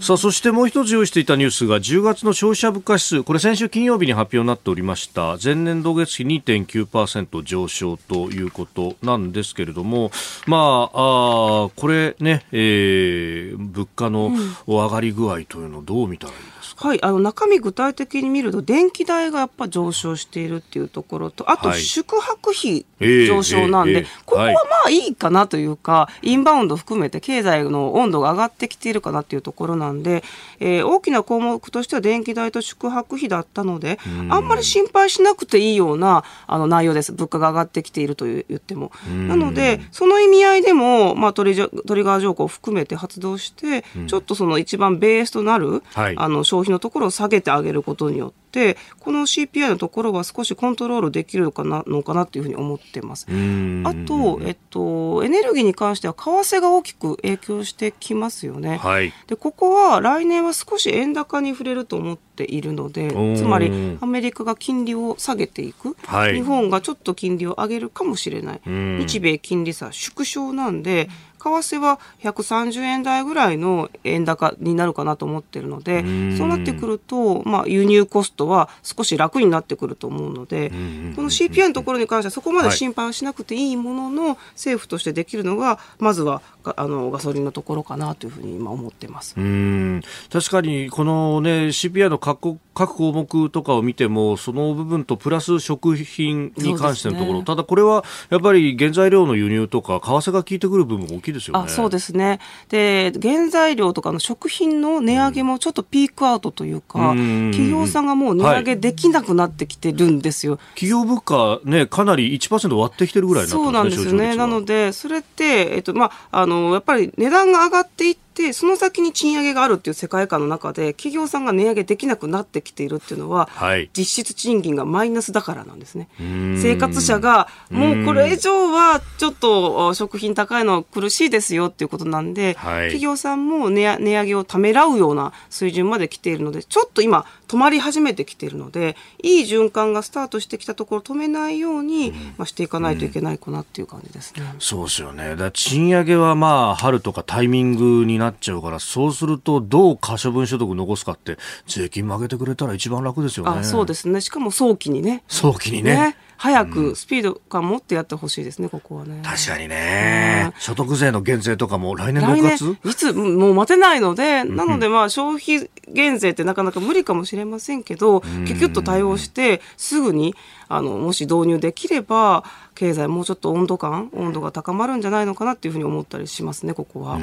[0.00, 3.22] さあそしてもう一つ用意していたニュースが10月の消費者物価指数。
[3.22, 5.36] これ先週金曜日に発表になっておりました。
[5.42, 10.10] 前年度月比2.9%上昇ということなんですけれども
[10.46, 14.32] まああこれね、えー、物価の
[14.66, 24.52] 上がり具合というのをどう見たらいいはい、あの中身具体的に見ると電気代がやっぱ上昇しているっていうところとあと宿泊費上昇なんで、ここはま
[24.86, 30.24] あいいかなというかインバウンド含めて経済の温度が上がってきているかなっていうところなんで、
[30.60, 37.12] えー、大きな項目としては電気代と宿泊費だったので、あんまり心配しなくていいようなあの内容です。
[37.12, 38.90] 物価が上がってきていると言っても。
[39.08, 53.26] なので、その意味合いでも、まあ、トリトリガー条項を含めて発動して、ちょっとその一番ベースとなる、はい、あの消費のところを下げてあげることによって、てこの CPI のところは少しコントロールできるのかなのかなというふうに思ってます。
[53.26, 58.76] あと、えっと、エネルギーに関しては為替が大きく影響してきますよね。
[58.76, 68.60] はい、でここは来年は少し円高に触れると思っているのでつまりアメリカが金利を下げていく、はい、日本がちょっと金利を上げるかもしれない。
[68.64, 71.08] 日米金利差縮小なんで
[71.50, 76.02] 為替は130円台ぐらいの円高になるかなと思ってるので、
[76.36, 80.70] そうなってくると、まあ、輸入コストは少し楽になってくると思うので、
[81.14, 86.42] この CPI のところに関してはそこまで心配はしなくていいものの、政府としてできるのが、まずは
[86.76, 89.34] あのガソリンのところかなというふうに今思ってます。
[89.36, 90.02] うん。
[90.30, 101.64] 確かにこの、ね、CPI の各各項目とかを見てもその部分とプラス食品に関してのところ、ね、ただこれはやっぱり原材料の輸入とか為替が効いてくる部分大きいですよね。
[101.66, 102.40] あそうですね。
[102.68, 110.54] で原材料とかの食品の値上げもちょっとピークアウトというか、うん、企業さんがもう値上げできなくなってきてるんですよ。
[110.54, 113.46] はい、企業物価、ね、かなり1%割ってきてるぐらい。
[113.46, 114.34] そうなんですね。
[114.36, 126.08] なのでそれって、えっとまあ、あのやっぱり値段が上がっていってでその先に賃上げがあるっていう世界観の中で企業さんが値上げできなくなってきているっていうのは、はい、実質賃金がマイナスだからなんですね。
[126.18, 144.42] 生活者がもうこれ以上はちょっと食品高いの苦しいですよっていうことなんで、はい、企業さんも値値上げをためらうような水準まで来ているのでちょっと今止まり始めてきているのでいい循環がスタートしてきたところ止めないように、まあ、していかないといけないかなっていう感じですね。
[144.58, 145.36] そうですよね。
[145.36, 153.60] だ賃上げはまあ春とかタイミングになっちゃうから、そうすると、どう可処分所得残すかって、税金曲げてくれたら一番楽ですよね。
[153.60, 154.20] あそうですね。
[154.20, 155.22] しかも早期にね。
[155.28, 155.94] 早期にね。
[155.94, 159.22] ね早くスピード感持ってやってほしいですね、ここはね。
[159.24, 160.52] 確かにね。
[160.58, 162.76] 所得税の減税とかも来年6月？
[162.84, 170.34] いつ、もう待てないので、なのでまあ消費減税ってなかなか無理かもしれませんけど、キュキュッと対応して、すぐに、
[170.68, 177.18] あの、もし導入できれば、経済もうちょっと温度感、温度が高まるんじゃないのかなっていうふうに思ったりしますね、ここは。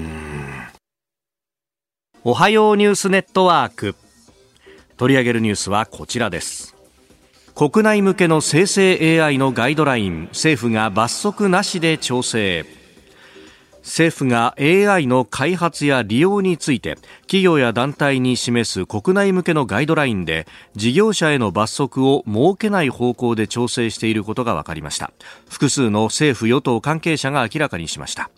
[2.24, 3.96] おはようニュースネットワーク。
[4.96, 6.76] 取り上げるニュースはこちらです。
[7.56, 12.64] 国内向けの生成 AI のガイドライン政府が罰則なしで調整。
[13.78, 25.12] 政府が AI の開発や利用について企業や団体に示す国内向けのガイドラインで事業者への罰則を設けない方向で調整していることが分かりました。
[25.50, 28.30] 複数の政府与党関係者が明らかにしました。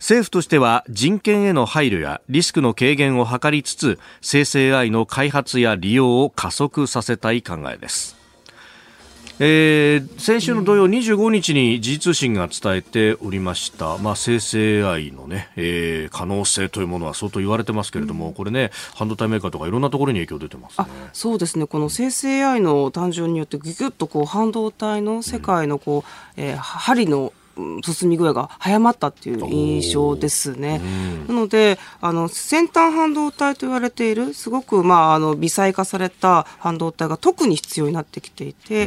[0.00, 8.18] 政府としては人権への配慮やリスクの軽減を図りつつ生成 AI の開発や利用を加速させたい考えです。
[9.42, 26.04] えー、先週の土曜25日に時事通信が伝えておりました、まあ、生成 AI のね、えー、可能性というものは相当言われてますけれども、うん、これね、半導体メーカーとかいろんなところに影響出てます、ね、そうですね、この生成 AI の誕生によって、ぎゅぎゅっとこう半導体の世界のこ
[26.36, 27.32] う、うん、えー、針の
[27.82, 30.80] 進み具合が早まったっていう印象ですね。
[31.28, 38.86] なのであの先端半導体と言われているすごく、まあ、あの微細化された半導体が特に必要になってきていて、え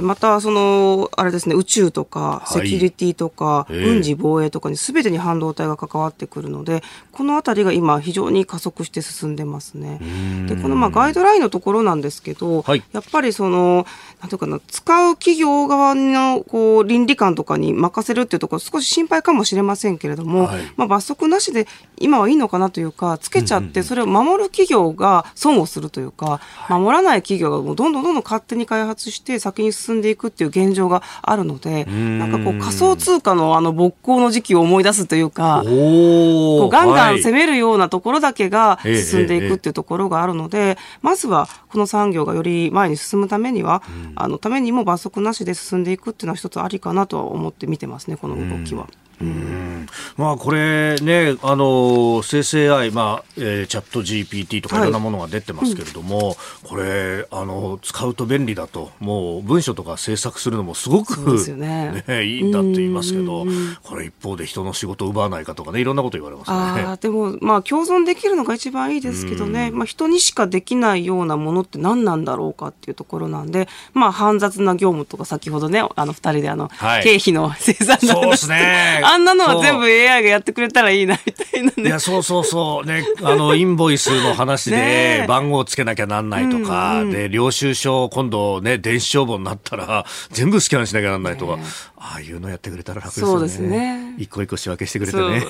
[0.00, 10.00] ー、またそのあれですね宇宙とかセキュリティとか、軍事防衛とかに全てに半導体が関わってくるのでこの辺りが今非常に加速して進んでますね。
[10.48, 13.86] でこのまあガイドラインのところなんですけど、はい、やっぱりその
[14.20, 21.66] なんていうかな使う企業側のこう倫理観とかに任せるっていうところ少し心配かもしれませんけれども、はい、まあ、罰則なしで
[21.98, 43.82] 今はいいのかなというかつけちゃってそれを守る企業が損をするというか、守らない企業がもうどんどんどんどん勝手に開発して先に進んでいくっていう現状があるのでなんかこう仮想通貨のあの勃興の時期を思い出すというかこうガンガン攻めるようなところだけが進んでいくっていうところがあるので、まずはこの産業がより前に進むためには、
[44.14, 48.88] あのためにも罰則なしで進んでいくっていうのは一つありかなとは思ってって見てますね、この動きは。
[49.20, 49.86] うん。
[50.16, 56.28] まあ、これね、あの生成 AI、まあえー、チャット GPT とかいろんなものが出てますけれども、はい。
[56.28, 61.16] うん、これあの、使うと便利だと、もう文章とか制作するのもすごく、
[61.56, 63.46] ね、 ね、いいんだって言いますけど、
[63.82, 66.56] これ一方で人の仕事を奪わないかとかね、いろんなこと言われますね。
[66.86, 79.02] あでも、まあ、共存できるのが一番いいですけどね、まあ、人にしかできないようなものって何なんだろうかっていうところなんで、まあ、煩雑な業務とか、先ほどね、あの二人であの、はい、経費の生産そうですね。
[79.12, 81.82] あんなのは全部 AI がやってくれたらいいなみたいなね。
[81.82, 82.86] いや、そうそうそう。
[82.86, 91.58] ね、あの、インボイスの話で番号つけなきゃなんないとか、うんうん、で、領収書、今度ね、電子帳簿になったら、全部スキャンしなきゃなんないとか、
[91.96, 93.32] ああいうのやってくれたら楽ですよね。
[93.32, 94.05] そうですね。
[94.18, 95.46] 一個一個仕分けしてくれてね。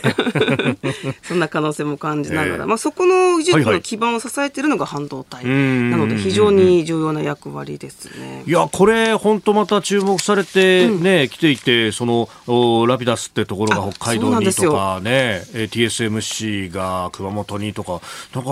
[1.22, 8.44] そ んな可能性も感じながら、えー、まあそこの技術の基盤を支えているのが半導体なので、非常に重要な役割ですね。
[8.46, 12.28] いや、これ、本当また注目されてね、うん、来ていて、その、
[12.86, 18.00] ラピダスってところが北海道にとかね、TSMC が熊本にとか、
[18.34, 18.50] なんか、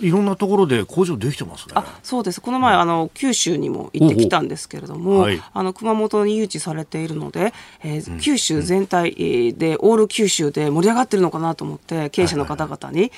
[0.00, 1.72] いろんなところで工場できてますね。
[1.74, 2.40] あそうです。
[2.40, 7.52] この前、あの、九州にも行ってきたんですけれども、はい、あの、熊本に誘致されているので、
[7.82, 13.10] えー、九州全体で、オール九州で盛り上がってるのかなと思って、経営者の方々に、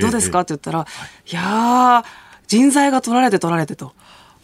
[0.00, 0.40] どうですか？
[0.40, 0.86] って言ったら、
[1.30, 1.34] い。
[1.34, 2.04] や
[2.46, 3.92] 人材が取られて取られてと。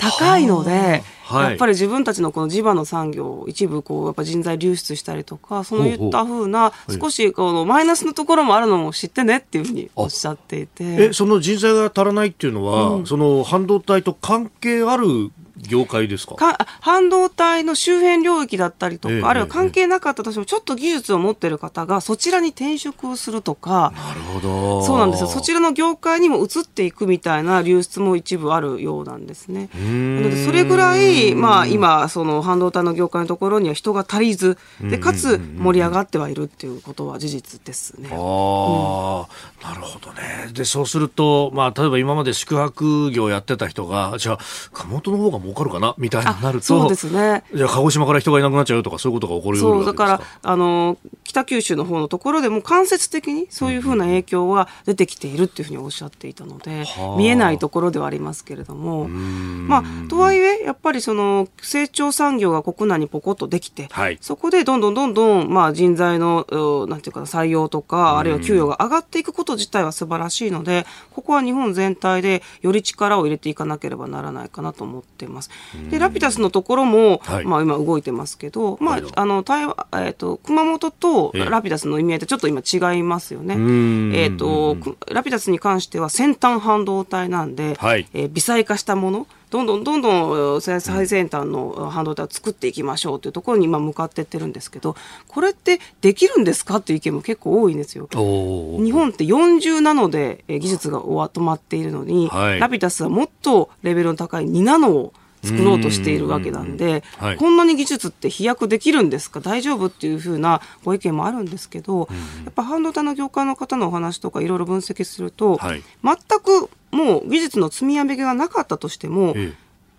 [0.01, 10.85] 高いので、はい、やっぱり自分たちのこの地場の産業一部こうやっぱ人材流出したりとかそういったふうな少しこのマイナスのところもあるのも知ってねっていうふうにおっしゃっていて。
[10.85, 15.31] えその人材が足らないっていうのは、うん、その半導体と関係ある
[15.68, 16.36] 業界ですか？
[16.80, 29.68] 半導体の周辺領域だったりとか、えあるいは関係なかったとしても、ちょっと技術を持っている方がそちらに転職をするとか、なるほどそうなんですよ、そちらの業界にも移っていくみたいな流出も一部あるようなんですね。
[29.74, 29.78] な
[30.22, 38.08] ので、それぐらい、まあ、今、その半導体の業界のところには人が足りず、でかつ盛り上がってはいるっていうことは事実ですね。
[38.12, 40.50] ああ、うん、なるほどね。
[40.52, 44.38] で、そうすると、まあ、例えば今まで宿泊業やってた人が、じゃあ、
[44.72, 45.94] 熊本の方が儲かるかな？
[45.98, 47.44] みたいになると、そうですね。
[47.55, 50.96] じゃあ、鹿児島から人がいなくなっちゃうとか、そういうことが起こるようそう、だから、あの、
[51.31, 66.47] 北九州の方のところでも間接的にそういうふうな影響は出てきているっていうふうにおっしゃっていたので、うん、見えないところではありますけれども、まあ、とはいえ、やっぱりその、成長産業が国内にポコッとできて、はい、そこでどんどんどんどん、まあ、人材の、
[66.89, 75.51] なんていうか、採用とか、あるいは給与が上がっていくこと自体は素晴らしいので、ここは日本全体でより力を入れていかなければならないかなと思っています。
[75.91, 79.45] で、ラピダスのところも、はい、まあ今動いてますけど、まあ、あの、
[79.93, 83.54] えと、熊本とラピダスの意味合いってちょっと今違いますよね。
[83.54, 84.76] えっ、ー、と、
[85.12, 94.94] ラピダスに関しては先端半導体なんで、はい、えー、微細化したもの、どんどんどんどん最先端の半導体を作っていきましょうというところに今向かっていってるんですけど
[95.26, 98.08] これってできるんですかっていう意見も結構多いんですよ。
[98.12, 105.12] 日本って40ナノで技術が止まっているのに、はい、ラピダスはもっとレベルの高い2ナノを
[105.43, 109.41] 作ろうとしているわけなんで、はい、こんなに技術って飛躍できるんですか？
[109.41, 112.09] 大丈夫っていうふうなご意見もあるんですけど、
[112.45, 119.34] やっぱ半導体の業界の方のお話とかいろいろ分析すると、はい、全くもう技術の積み上げがなかったとしても、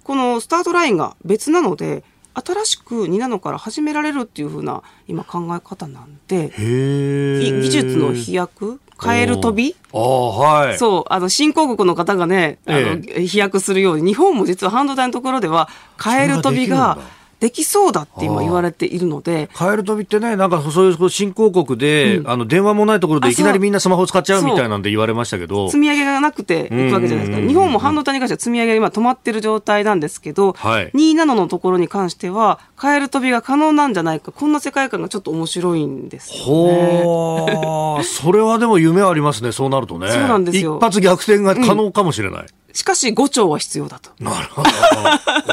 [0.03, 9.75] このスタートラインが別なので新しく2ナノから始められるっていうふうな今考え方なんで技術の飛躍カエル飛び？
[9.93, 10.77] あはい。
[10.77, 16.97] そう、あの、新興国の方がね、あの、ええ、飛躍するように、日本も実は半導体のところでは、カエル飛びが、
[17.41, 19.49] できそうだって今言われているので。
[19.55, 25.67] カエル飛びってね、なんかそういう新興国で、うん、あの、電話もないところでいきなりみんなスマホ使っちゃうみたいなんで言われましたけど。
[25.67, 27.47] 積み上げがなくていくわけじゃないですか。
[27.47, 37.01] 日本も半導体に関しては積み上げが今止まってる状態なんですけど、はい、2ナノのところに関しては、カエル飛びが可能なんじゃないか、こんな世界観がちょっと面白いんですよ、ね。
[37.03, 40.11] ほー、それはでも夢ありますね、そうなるとね。
[40.11, 40.77] そうなんですよ。
[40.77, 42.41] 一発逆転が可能かもしれない。
[42.41, 44.11] うんしかし5兆は必要だと。
[44.19, 44.69] なるほど。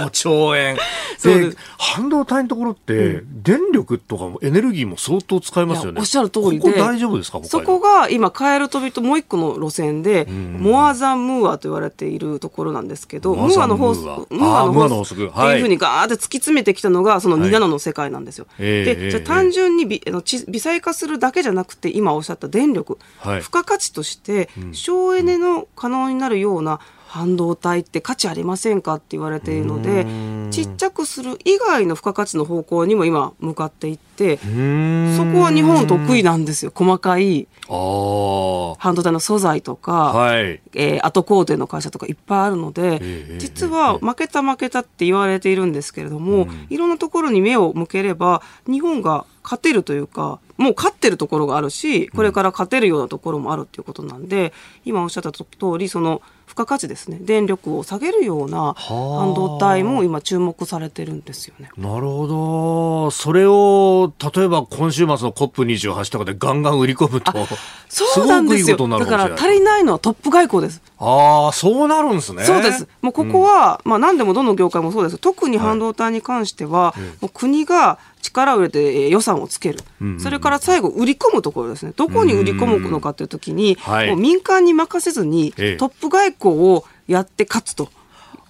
[0.01, 0.77] 5兆円。
[1.23, 6.01] で、半導体のところって、電力とかもエネルギーも相当使いますよね。
[6.01, 6.59] おっしゃる通りで。
[6.61, 7.41] ここ大丈夫ですか？
[7.45, 18.47] そこが今、カエル飛びともう一個の路線で、モアザンムーアと言われているところなんですけど、ムーアの法則、ムーアの法則っていうふうにガーって突き詰めてきたのが、その2ナノの世界なんですよ。
[18.57, 20.03] はい、で、じゃ単純に微
[20.49, 30.07] 微細化するだけじゃなくて、今おっしゃった電力、はい、付加価値として、省エネの可能になるような、半導体って価値ありませんかって言われているので
[30.51, 34.37] ちっちゃくする以外の付加価値の方向にも今向かっていってて
[35.17, 36.73] そこは日本得意なんですよ。
[36.75, 54.53] 細かい半導体の素材とか、はい、えー、後工程の会社とかいっぱいあるので、えー、実は負けた負けたって言われているんですけれども、うん、いろんなところに目を向ければ日本が勝てるというかもう勝ってるところがあるしこれから勝てるようなところもあるっていうことなんで、
[54.85, 55.45] 今おっしゃった通
[55.79, 57.19] りその付加価値ですね。
[57.21, 61.71] 電力を下げるような半導体も今注目されてるんですよね。
[61.77, 63.11] なるほど。
[63.11, 67.33] それを例えば今週末の COP28 とかでガンガン売り込むと
[67.89, 68.77] そうなんですよ。
[68.77, 70.83] だから足りないのはトップ外交です。
[70.99, 72.45] ああそうなるんですね。
[72.45, 72.89] そうです。
[73.03, 75.19] もうここは、うん、まあ何でもどの業界もそうです。
[75.19, 87.91] 特に半導体に関しては、はい、もう国が力を入れて予算をつける、うんうん、それから最後、売り込むところですね、どこに売り込むのかというときに、はい、もう民間に任せずに、トップ外交をやって勝つと。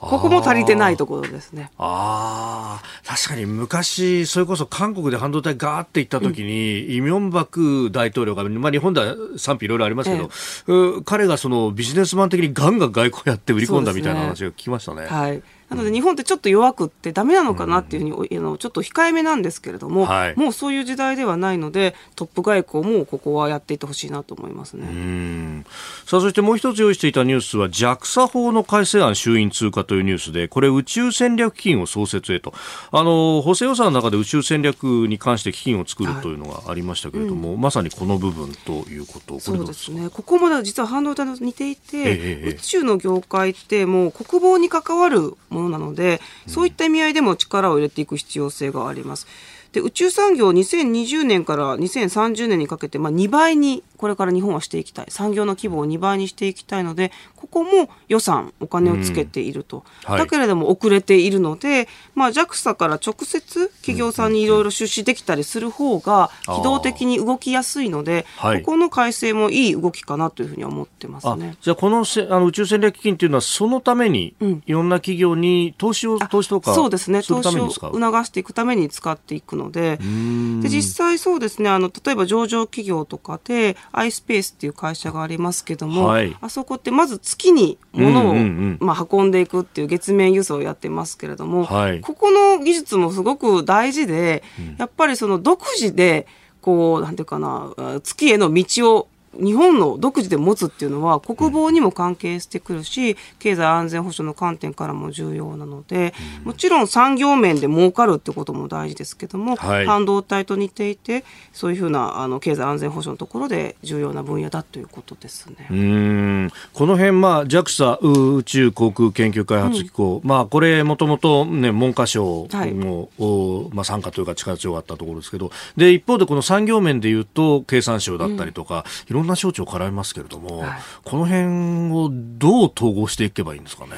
[0.00, 1.70] ここも足りてないところですね。
[1.76, 10.30] ああ、確かに昔、それこそ韓国で半導体ガーっていったときに、うん、イ・ミョンバク大統領が、まあ日本では賛否いろいろありますけど、
[10.68, 15.02] ええ、彼がそのビジネスマン的にガンガン外交やって売り込んだみたいな話が聞きましたね。
[15.02, 15.42] ねはい。
[15.70, 25.64] なので日本ってちょっと弱くってダメなのかなっていうふうに、うん、ちょっと控えめなんですけれども、はい、もうそういう時代ではないのでトップ外交もここはやっていってほしいなと思いますね。
[26.06, 32.54] さあそしてもう一つ用意していたニュースは JAXA 法の改正案衆院通過というニュースでこれ宇宙戦略基金を創設へと。
[32.90, 40.08] あの補正予算の中で宇宙戦略に関して基金を作るというのがありましたけれども、はいうん、まさにこの部分ということそうですね。
[40.08, 49.26] ここまで実は半導体と似ていて、ええ、宇宙の業界ってもう国防に関わるものなので、そういった意味合いでも力を入れていく必要性があります。
[49.72, 55.06] で宇宙産業2020年から2030年にかけて、まあ、2倍にこれから日本はしていきたい。
[55.10, 60.12] 産業の規模を2倍にしていきたいのでここも予算お金をつけていると、うん。
[60.12, 71.56] はい、だけれども遅れているので、まあ、JAXA から直接企業さんにいろいろ出資できたりする方が機動的に動きやすいので、ここの改正もいい動きかなというふうに思ってますね。
[71.60, 74.34] じゃあこのせあの宇宙戦略基金というのはそのために、
[74.66, 77.22] いろんな企業に投資を投資とかそうですね。
[77.22, 77.90] 投資を促
[78.24, 79.98] していくために使っていくので。
[79.98, 81.70] で実際そうですね。
[81.70, 88.34] あの例えば上場企業とかで iSpace っていう会社がありますけども、はい、あそこってまず月に物を、
[88.80, 96.26] まあ、運んでいくっていう月面輸送をやってますけれども、はい、ここの技術もすごく大事で、うん、やっぱりその独自で
[96.60, 97.72] こうなんていうかな
[98.02, 106.14] 月への道を日本の独自で持つっていうのは国防にも関係してくるし、経済安全保障の観点からも重要なので、
[106.44, 115.68] もちろん産業面で儲かるってことも大事ですけども、はい、半導体と似ていてそういうふうなあの経済安全保障のところで重要な分野だということですね。
[115.70, 116.50] うん。
[116.72, 117.98] この辺、まあ、JAXA
[118.36, 130.70] 宇宙航空研究開発機構、うん、まあ、これもともと、ね、文科省も、はい、まあ、参加というか力強かったところですけどで一方でこの産業面でいうと経産省だったりとか、うん、いろんな省庁絡みますけれども、はい、
[131.04, 133.90] この辺をどう統合していけばいいんですかね？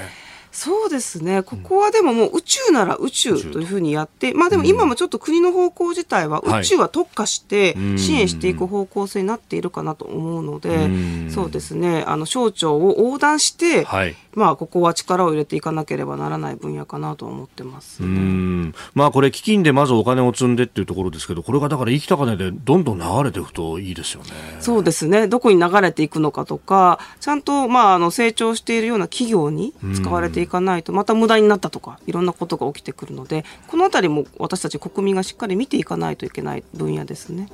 [0.52, 24.31] そうですね、ここはでももう宇宙なら宇宙というふうにやって、まあでも今もちょっと国の方向自体は宇宙は特化して支援していく方向性になっているかなと思うので、そうですね、あの省庁を横断して、はい、まあここは力を入れていかなければならない分野かなと思ってます、ね、まあこれ基金でまずお金を積んでっていうところですけど、これがだから生きた金でどんどん流れていくといいですよね。
[24.61, 37.49] そうですね、どこに流れていくのかとか、ちゃんとまああの成長しているような企業に使われていかないとまた無駄になったとかいろんなことが起きてくるのでこの辺りも私たち国民がしっかり見ていかないといけない分野ですね。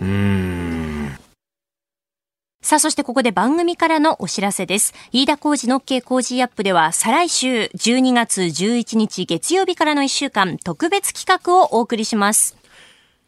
[2.66, 4.92] さあ、そしてここで番組からのお知らせです。
[5.12, 12.56] 飯田工事の OK 工事アップでは、再来週12月11日月曜日からの1週間、特別企画をお送りします。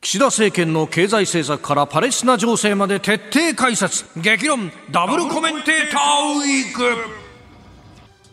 [0.01, 4.07] 岸田政権の経済政策からパレスチナ情勢まで徹底解説。
[4.16, 7.28] 激論ダブルコメンテーターウィーク。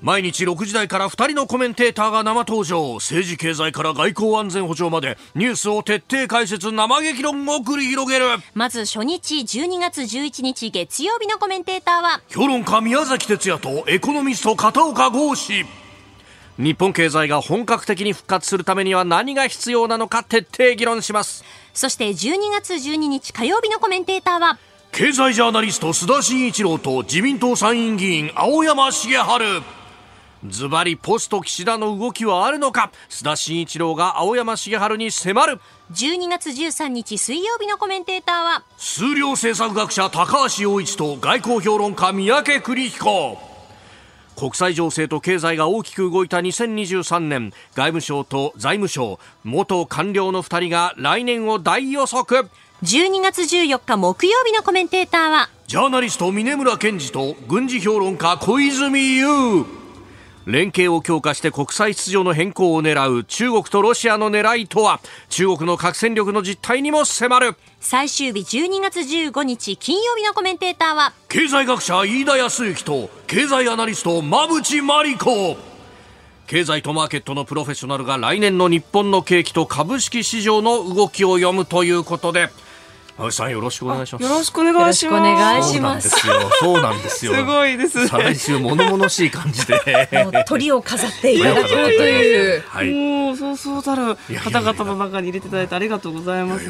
[0.06, 2.94] 毎日6時台から2人のコメンテーターが生登場。
[2.98, 8.26] 政治経済から外交安全保障までニュースを徹底解説生激論を繰り広げる。
[8.54, 15.66] まず初日12月11日月曜日のコメンテーターは評論家宮崎哲也とエコノミスト片岡剛志
[16.60, 21.44] 日本経済が本格的に復活するためには何が必要なのか徹底議論します。
[21.74, 24.60] そして12月12日火曜日のコメンテーターは
[24.92, 29.64] 経済ジャーナリスト須田慎一郎と自民党参院議員青山茂春
[30.50, 32.92] ズバリポスト岸田の動きはあるのか？
[33.10, 35.60] 須田慎一郎が青山茂春に迫る。
[35.94, 38.64] 12月13日水曜日のコメンテーターは？
[38.78, 43.38] 数量政策学者高橋洋一と外交評論家三宅邦彦。
[44.36, 52.50] 国際情勢と経済が大きく動いた2023年外務省と財務省元官僚の2人が来年を大予測。
[52.84, 55.50] 12月14日木曜日のコメンテーターは？
[55.68, 59.66] ジャーナリスト峰村健二と軍事評論家小泉悠
[60.46, 65.00] 連携を強化して国際秩序の変更を狙う中国とロシアの狙いとは？
[65.30, 67.56] 中国の核戦力の実態にも迫る。
[67.80, 71.14] 最終日12月15日金曜日のコメンテーターは？
[71.30, 75.58] 経済学者飯田康之と経済アナリスト馬淵真理子。
[76.48, 82.50] 経済とマーケットのプロフェッショナルが来年の日本の景気と株式市場の動きを読むということで
[83.18, 84.24] 青さんよろしくお願いします。
[84.24, 85.20] よろしくお願いします。
[85.20, 86.10] お願いします。
[86.60, 87.34] そうなんですよ。
[87.34, 88.08] すごいです、ね。
[88.10, 90.10] 最終物々しい感じで。
[90.48, 92.62] 鳥を飾っていただこうという。
[92.68, 92.92] はい。
[92.92, 96.66] もうそうそうたる方々の中に入れていただいてありがとうございます。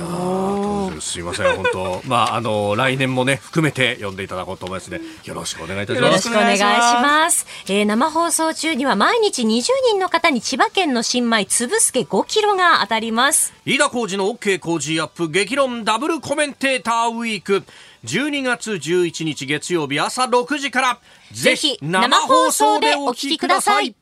[1.02, 5.02] すいません本当まああの来年もね含めて読んでいただこうと思いますね。
[5.24, 6.10] よろしくお願いいたします。
[6.10, 7.48] よろしくお願いします。
[7.68, 13.55] えー、生放送中には毎日20人の方に千葉県の新米つぶすけ5キロが当たります。
[13.66, 17.64] 飯田浩二の OK 工事アップ激論ダブルコメンテーターウィーク。
[18.04, 21.00] 12月11日月曜日朝6時から
[21.32, 23.96] ぜひ生放送でお聞きください。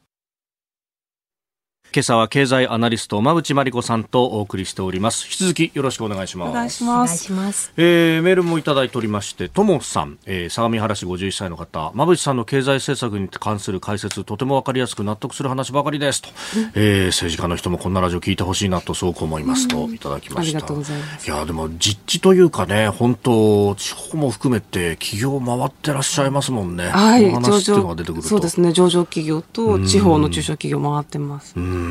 [1.95, 5.25] 今朝は経済アナリスト馬淵真理子さんとお送りしております。
[5.25, 6.49] 引き続きよろしくお願いします。
[6.49, 7.71] お願いします。
[7.77, 11.91] えー、メールもいただいておりましてともさん、えー、相模原市51歳の方。
[11.93, 16.29] 馬淵さんの経済政策に関する解説とてもわかりやすく納得する話ばかりですと、
[16.73, 19.87] えー、政治家の人もこんなラジオ聞いてほしいなとすごく思いますと。
[19.93, 21.27] いただきました、ありがとうございます。
[21.27, 26.89] いやでも実地というかね本当地方も含めて企業回ってらっしゃいますもんね。
[26.89, 28.71] はい上場そうですね。
[28.71, 31.53] 上場企業と地方の中小企業回ってます。
[31.55, 31.82] うん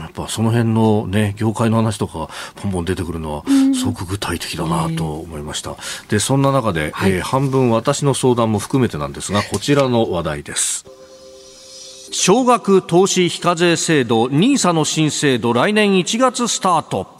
[0.00, 3.44] やっぱその辺のね、業界の話とか、ポンポン出てくるのは、
[3.74, 5.76] すごく具体的だなと思いました。
[6.08, 10.84] で、そんな中で、はい、えー、半分私の相談も含めてなんですが、こちらの話題です。
[12.10, 17.17] 少額投資非課税制度 NISA の新制度来年1月スタート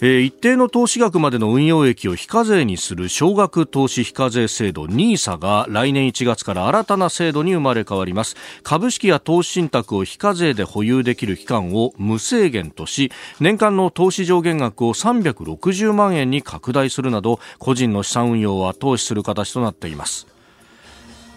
[0.00, 8.36] えー、一定の投資額までの運用益を非課税にする少額投資非課税制度 NISA が来年1月から新たな制度に生まれ変わります。
[8.62, 20.26] 株式や投資信託を非課税で保有できる期間を無制限とし年間の投資上限額を360万円に拡大するなど個人の資産運用を後押しする形となっています。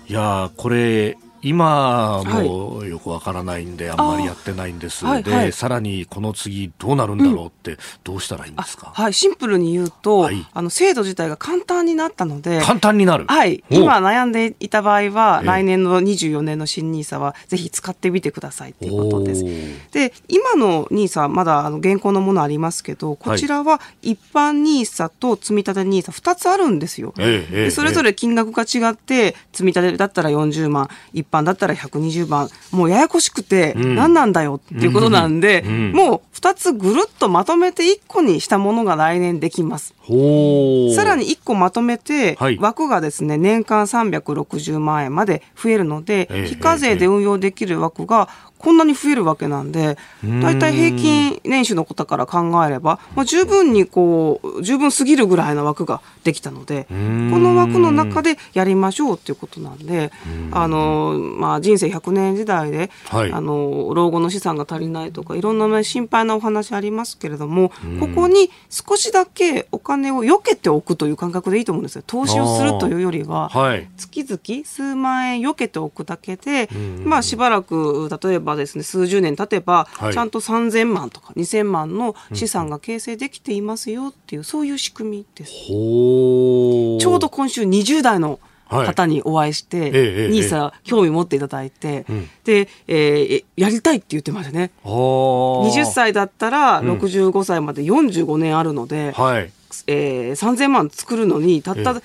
[0.10, 19.44] いやこれ今もよくわからないんで、あんまりやってないんです、はい、で、はい、さらにこの次どうなるんだろうって、どうしたらいいんですか、はい、シンプルに言うと、はい、あの制度自体が簡単になったので簡単になる、はい、今悩んでいた場合は、来年の24年の新ニーサはぜひ使ってみてくださいということです。
[19.92, 27.14] で今のニーサまだあの現行のものありますけどこちらは一般ニーサと積立ニーサ2つあるんですよ。
[27.16, 32.50] でそれぞれ金額が違って積み立てだったら40万一般だったら120番。
[32.72, 39.94] もうややこしくて何なんだよっていうことなんで、うん、もう2つぐるっとまとめて1個にしたものが来年できます。
[40.08, 49.98] さらに1個まとめて、枠がですね年間360万円まで増えるので、非課税で運用できる枠がこんなに増えるわけなんで、
[50.42, 60.12] 大体平均年収の方から考えれば、まあ、十分にこう、十分すぎるぐらいの枠ができたので、この枠の中でやりましょうっていうことなんで、
[60.52, 72.04] あの、まあ、人生100年時代で、はい、あの、老後の資産が足りないとか、いろんな、ね、心配なお話ありますけれども、ここに少しだけお金を避けておくという感覚でいいと思うんですよ。
[72.08, 76.70] 投資をするというよりは、はい、月々数万円避けておくだけで、
[77.04, 85.52] まあ、しばらく、例えばばですね数十年経てば、はい、ちゃんと3000万とか2000万の資産が形成できていますよっていう、そういう仕組みです。
[85.68, 88.40] ちょうど今週20代の
[88.70, 89.90] 方にお会いして、
[90.30, 94.72] ニーサ興味持っていただいて、うん、で、えー、やりたいって言ってましたね。
[94.84, 99.52] 20歳だったら65歳まで45年あるので、うんはい、
[99.88, 101.96] えー、3000万作るのにたった、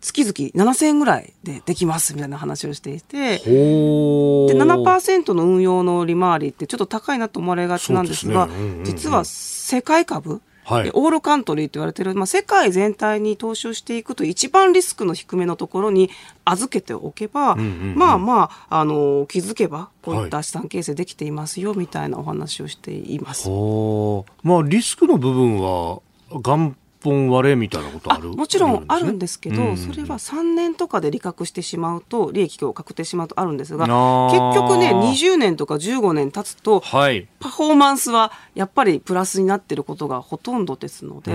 [0.00, 8.54] 月々7000円ぐらいでできますみたいな話をしていてで7%の運用の利回りってちょっと高いなと思われがちなんですが、ね。
[8.54, 16.10] うんうんうん、実は世界株はい、オールカントリーと言われている、まあ、世界全体に投資をしていくと一番リスクの低めのところに
[16.44, 23.48] 預けておけば、うんうんうん、まあまああの気づけばこういった資産形成できていますよみたいなお話をしています。
[23.48, 26.00] はい、まあ、リスクの部分は
[26.30, 41.34] 元本割れみたいなことあるもちろんあるんですけど、うん、それは3年とかで利確してしまうと利益を確定しまうとあるんですが結局ね20年とか15年経つと、はい、パフォーマンスはやっぱりプラスになっていることがほとんどですのであ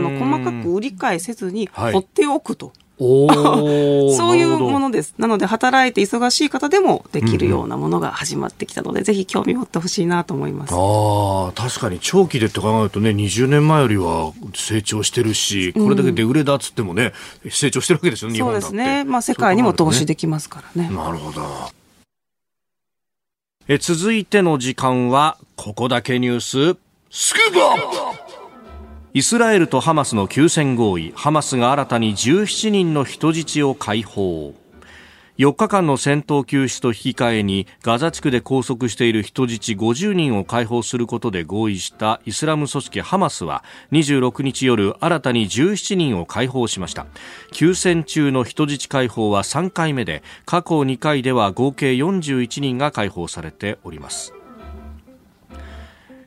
[0.00, 2.66] の細かく売り買いせずに放っておくと。
[2.66, 5.14] はい そういうものです。
[5.18, 10.72] なので、働いて忙しい方でもできるようなものが始まってきたので、うんうん、ぜひ興味持ってほしいなと思います。
[10.74, 17.12] ああ、確かに長期でって考えるとね、20年前よりは成長してるし、これだけで売れだっつってもね、
[17.44, 19.04] うん、成長してるわけですよね、そうですね。
[19.04, 20.88] まあ、世界にも投資できますからね。
[20.88, 21.42] なるほど。
[23.68, 26.78] え続いての時間は、ここだけニュース、
[27.10, 28.25] スクープ
[29.16, 31.14] イスラエルとハマスの休戦合意。
[31.16, 34.52] ハマスが新たに17人の人質を解放。
[35.38, 47.06] 4日間の戦闘休止と引き換えにガザ地区で拘束している人質50人を解放することで合意したイスラム組織ハマスは26日夜新たに17人を解放しました。
[47.52, 54.35] 休戦中の人質解放は3回目で過去2回では合計41人が解放されております。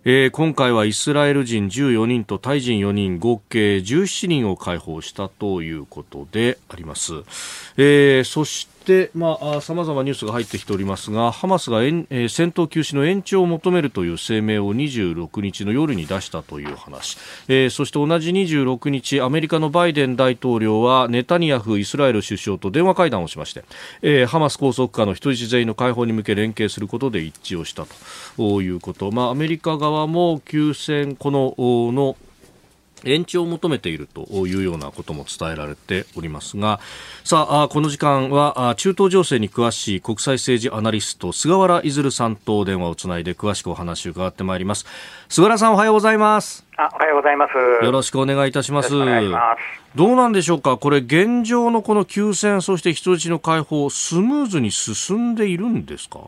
[0.05, 7.15] えー、今回はイスラエル人14人とタイ人4人合計17人を解放したということであります、
[7.75, 17.17] えー、そししてまあ、様々ニュースが入ってきておりますが、ハマスが、えー、戦闘休止の延長を求めるという声明を26日の夜に出したという話、
[17.47, 23.63] えー、そして同じ26日、アメリカのバイデン大統領はネタニヤフ・イスラエル首相と電話会談をしまして、
[24.01, 27.85] えー、ハマス拘束下の人質全員の解放に向け連携することで一致をした
[28.37, 32.15] ということ、まあ、アメリカ側も休戦、このの
[33.05, 36.79] 延長を求めているというようなことも伝えられておりますが
[37.23, 44.85] さあこの時間は中東情勢に詳しい国際政治アナリスト菅原出さんと電話をつないで詳しくお話を伺ってまいります。
[45.27, 46.65] 菅原さんおはようございます。
[46.77, 47.85] あおはようございます。
[47.85, 48.89] よろしくお願いいたします。
[49.95, 50.77] どうなんでしょうか？
[50.77, 56.19] これ現状のこの休戦そして人質の解放スムーズに進んでいるんですか？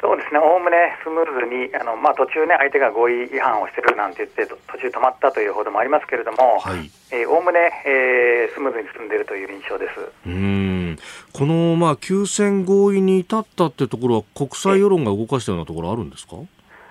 [0.00, 6.62] そうですね、おおむねスムーズに、あのまあ、途中ね、相手が合意違反をしてるなんて言って、途中止まったという報道もありますけれども、
[7.28, 9.94] おおむね、えー、スムーズに進んでいるという印象です。
[10.26, 10.96] うん。
[11.32, 16.36] この、まあ、休戦合意に至ったってところは、国際世論が動かしたようなところあるんですか？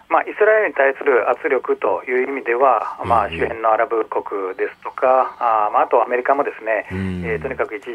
[0.10, 6.88] まあ、イスラエルに対する圧力という意味では、まあ、周辺のアラブ国ですとか、あまあ、あとアメリカもですね、
[7.28, 7.92] えー、とにかく一時、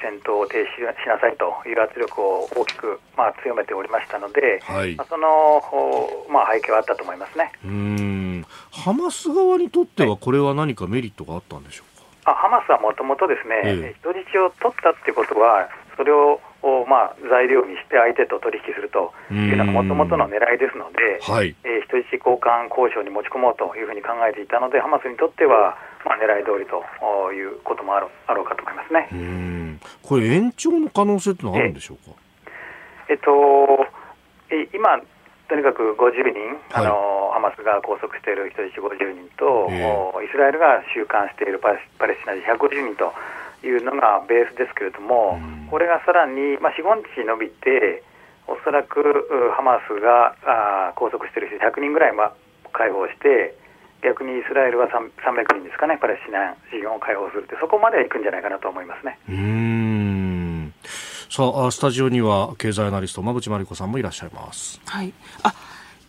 [0.00, 5.60] 戦闘を停止しなさいという圧力を大きく、まあ、強めておりましたので、はい、まあ、その、
[6.32, 7.52] まあ、背景はあったと思いますね。
[7.64, 8.46] うん。
[8.72, 11.84] ハマス側にとっては、これは何かメリットがあったんでしょ
[12.24, 25.76] うか、あハマスはもともとですね、ええ、人質を取ったっていうことは、それをを、まあ、材料にして相手と取引するというのがもともとの狙いですので、はい、えー、人質交換交渉に持ち込もうというふうに考えていたので、ハマスにとっては、
[26.08, 26.80] まあ、狙い通りと
[27.32, 29.08] いうこともあろあろうかと思いますね。
[29.12, 29.80] うん。
[30.02, 32.16] これ、延長の可能性ってのはあるんでしょうか？
[33.08, 33.84] えっと、
[34.48, 34.96] え今
[35.48, 43.12] とにかく50人、はい、あのハマスが拘束している人質50人と、えー、イスラエルが収監しているパレスチナ人150人と
[43.64, 45.40] いうのがベースですけれども、
[45.70, 48.02] これがさらに、まあ、4、5日伸びて、
[48.46, 49.00] おそらく
[49.56, 52.12] ハマスがあ拘束している人100人ぐらい
[52.72, 53.56] 解放して、
[54.02, 55.08] 逆にイスラエルは300
[55.56, 59.18] 人ですかね、パレスチナ人を解放するって、そこまでいくんじゃないかなと思いますね。
[59.28, 60.74] うん
[61.30, 64.80] さあスタジオには経済アナリスト馬淵真理子さんもいらっしゃいます。
[64.86, 65.12] はい
[65.42, 65.52] あ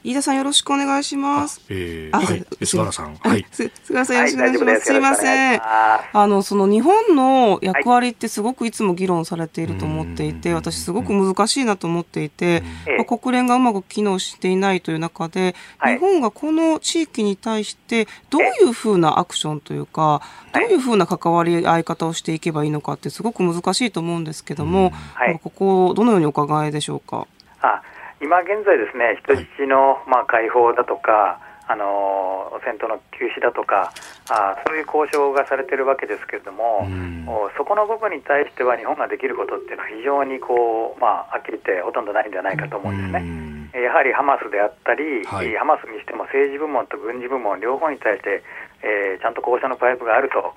[0.05, 1.59] 飯田さんよろしくお願いします。
[1.67, 3.15] えー、はい、菅原さん。
[3.15, 3.43] はい。
[3.49, 4.85] 菅原さんよろしくお願いします。
[4.85, 5.61] すいません。
[5.63, 12.61] あの、その日本の役割ってすごくいつも議論されていると思っていて、私すごく難しいなと思っていて、
[12.99, 20.21] まあ、国連がうまく機能していないという中で、日本がこの地域に対してどういうふうなアクションというか、
[20.53, 24.93] どういうふうな関わり合い方をしていけばいいのかってすごく難しいと思うんですけども、
[25.41, 27.25] ここどのようにお考えでしょうか？
[27.59, 27.81] あ
[28.21, 33.91] 今現在ですね、人質の、まあ、解放だとか、あの戦闘の休止だとか
[34.29, 36.87] あ、そういう交渉がされているわけですけれども、
[37.57, 43.81] そこの部分に対しては日本ができることっていうのは非常にこう、まあ、はっきり言ってほとんどないんではないかと思うんですね。
[43.81, 48.41] やはりハマスであったり、はい、ハマスにしても政治部門と軍事部門両方に対して、
[48.83, 50.55] えー、ちゃんと交渉のパイプがあると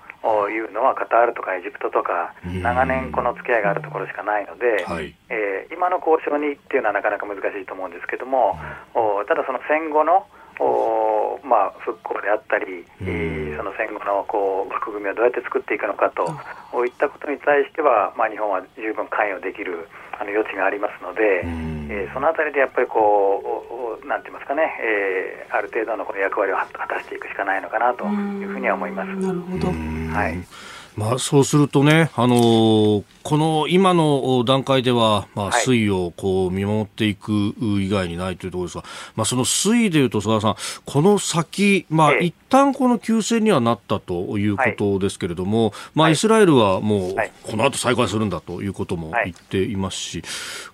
[0.50, 8.58] いうのはカタールとかエジプトとか長年この付き合いがあるところしかないので、はい、えー、今の交渉にっていうのはなかなか難しいと思うんですけども、
[8.94, 10.26] うん、ただその戦後の
[10.58, 16.26] おまあ、復興であったり、うん、その戦後のこう枠組みをどうやって作っていくのかと、
[16.74, 19.88] うん、いったことに対しては、まあ、日本は十分関与できる
[20.18, 29.08] あの余地がありますので、うん、えー、そのあたりでやっぱりこう、なんて言いますかね、えー、ある程度のこの役割を果たしていくしかないのかなというふうには思います。
[29.16, 38.84] なるほど、はいまあ、そうするとね、あのー、この今の段階では、まあ、推移をこう見守っていく以外にないというところですが、
[39.14, 50.22] まあ、その推移でいうと、菅原さん、この先、まあ、一旦この休戦にはなったということですけれども、はい、まあ、イスラエルはもう、この後再開するんだということも言っていますし、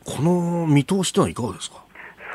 [0.05, 1.84] この見通しというのはいかがですか？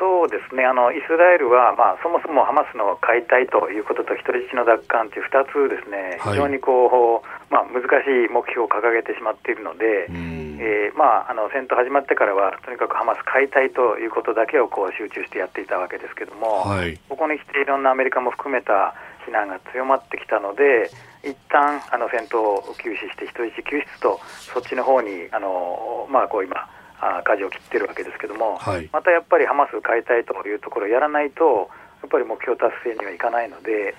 [0.00, 0.64] そうですね。
[0.64, 18.96] あのイスラエルは、まあ、そもそもハマスの解体ということと人質の奪還という2つですね、非常にこう、まあ、難しい目標を掲げてしまっているので、えー、まあ、あの戦闘始まってからは、とにかくハマス解体ということだけをこう集中してやっていたわけですけれども、はい、ここに来ていろんなアメリカも含めた
[19.26, 20.88] 非難が強まってきたので、
[21.22, 26.68] 一旦あの戦闘を休止して、人質救出と、そっちの方にあのまあ、こう今、
[27.00, 31.70] あ舵を切ってるわけですけども、はい、またやっぱりハマス解体というところをやらないと、
[32.02, 33.94] やっぱり目標達成にはいかないので、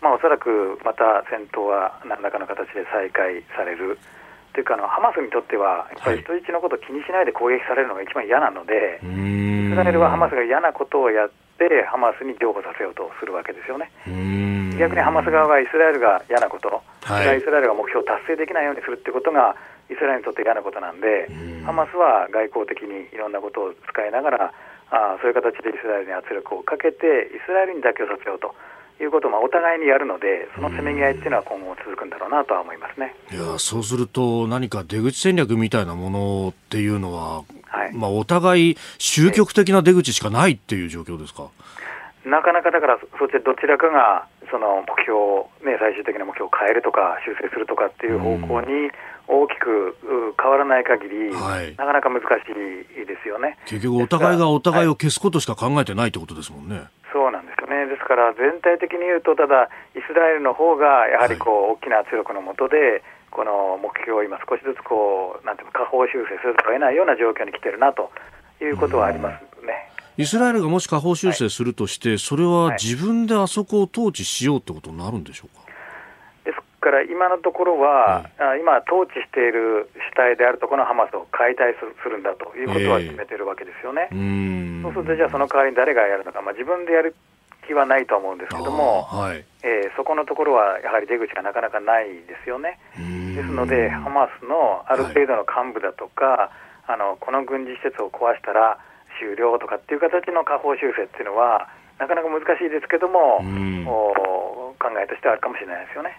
[0.00, 3.98] まあ、おそらくまた戦闘は何らかの形で再開される。
[4.54, 13.90] というかあのハマスにとっては、やっぱり人質のことを気にしないで攻撃されるのが一番嫌なので、イスラエルはハマスが嫌なことをやって、ハマスに譲歩させようとするわけですよね。
[14.78, 19.54] 逆にハマス側はイスラエルが嫌なこと、はい、イスラエルが目標を達成できないようにするってことが、
[19.90, 21.28] イスラエルにとって嫌なことなんで、
[21.64, 24.54] ハマスは外交的にいろんなことを使いながら、
[24.90, 28.54] あそういう形でイスラエルに圧力をかけて、イスラエルに妥協させようと。
[29.00, 41.46] いうことをまあお互いにやるので、そのせめぎ合いっていうのは今後続くんだろうなとは思いますねいやそうすると、何か出口戦略みたいなものっていうのは、はい、まあ、お互い終局的な出口しかないっていう状況ですか？
[42.26, 48.90] なかなかだから、そっちどちらかがその目標、ね、最終的な目標を変えるとか、修正するとかっていう方向に
[49.28, 49.96] 大きく
[50.40, 52.24] 変わらない限り、はい、なかなか難し
[52.96, 53.58] いですよね。
[53.66, 56.76] 結局、お互いがお互いを消すことしか考えてないってことですもんね。
[56.76, 68.10] はい、そうなんですよね、ですから全体的に言うと、ただ、イスラエルの方がやはりこう、大きな圧力のもとで、この目標を今、少しずつこうなんていうか、下方修正せざるを得ないような状況に来てるなと
[68.62, 69.92] いうことはありますね。
[70.16, 75.67] イスラエルがもし下方修正するとして、はい、それは自分であそこを統治しようってことになるんでしょうか？
[76.80, 84.08] から今のところは、はい、今、統治している主体であるところのハマスを解体するんだということは決めてるわけですよね。
[84.12, 87.14] えー、そうすると、じゃあその代わりに誰がやるのか、まあ、自分でやる
[87.66, 92.78] 気はないと思うんですけども、はい、えー、そこのところはやはり出口がなかなかないですよね。
[92.96, 96.50] ですので、ハマスのある程度の幹部だとか、は
[96.88, 98.78] い、あのこの軍事施設を壊したら
[99.20, 101.68] 終了とかっていう形の下方修正っていうのは、
[101.98, 103.42] なかなか難しいですけども、
[104.78, 106.14] 考えとしてはあるかもしれないですよね。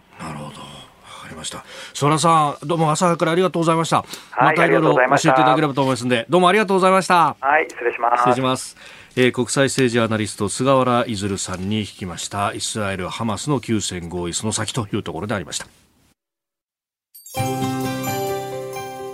[1.30, 1.64] かりました。
[1.94, 3.98] ソラさん、どうも朝からありがとうございました。
[3.98, 7.36] はい、またいろいろ教えていただければと思いますので、どうもありがとうございました。
[7.40, 8.20] はい、失礼します。
[8.20, 9.00] 失礼します。
[9.16, 15.68] えー、国際政治アナリスト菅原出さんに聞きましたイスラエルハマスの休戦合意その先というところでありました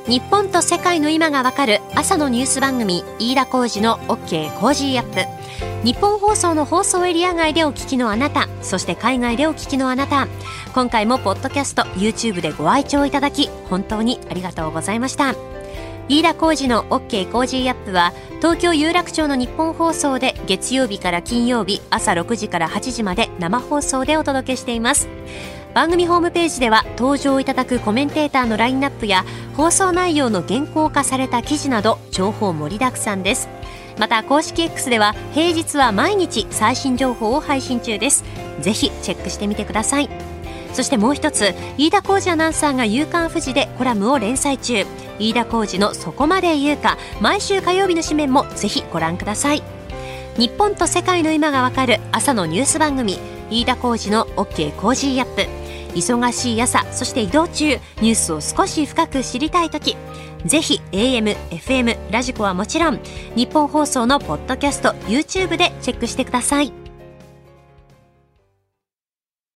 [0.06, 5.45] 日本と世界の今がわかる朝のニュース番組飯田浩二の OK コージーアップ
[5.84, 10.28] 日本放送の放送エリア外でお聞きのあなたそして海外でお聞きのあなた
[10.74, 15.36] 今回もポッドキャスト YouTube でご愛聴いただき本当にありがとうございました。
[16.08, 25.08] 飯田浩二の OK コージーアップは東京有楽町のニッポン放送で月曜日から金曜日朝6時から8時まで生放送でお届けしています。
[25.74, 29.26] 番組ホームページでは登場いただくコメンテーターのラインナップや
[29.58, 33.50] 放送内容の原稿化された記事など情報盛りだくさんです。
[33.98, 38.24] また公式 X では平日は毎日最新情報を配信中です。
[38.62, 40.10] ぜひチェックしてみてください。
[40.74, 44.86] そしてもう一つ飯田浩二アナウンサーが「夕刊富士」でコラムを連載中。
[45.18, 49.64] 飯田浩二の「そこまで言うか」毎週火曜日の紙面もぜひご覧ください。
[50.38, 53.18] 日本と世界の今がわかる朝のニュース番組
[53.50, 54.76] 飯田浩司の OK!
[54.76, 55.48] Cozy up!。
[55.96, 59.96] 忙しい朝そして移動中ニュースを少し深く知りたい時。
[60.46, 63.00] ぜひ AM、FM、 radiko はもちろん
[63.36, 66.85] ニッポン放送のポッドキャスト YouTube でチェックしてください。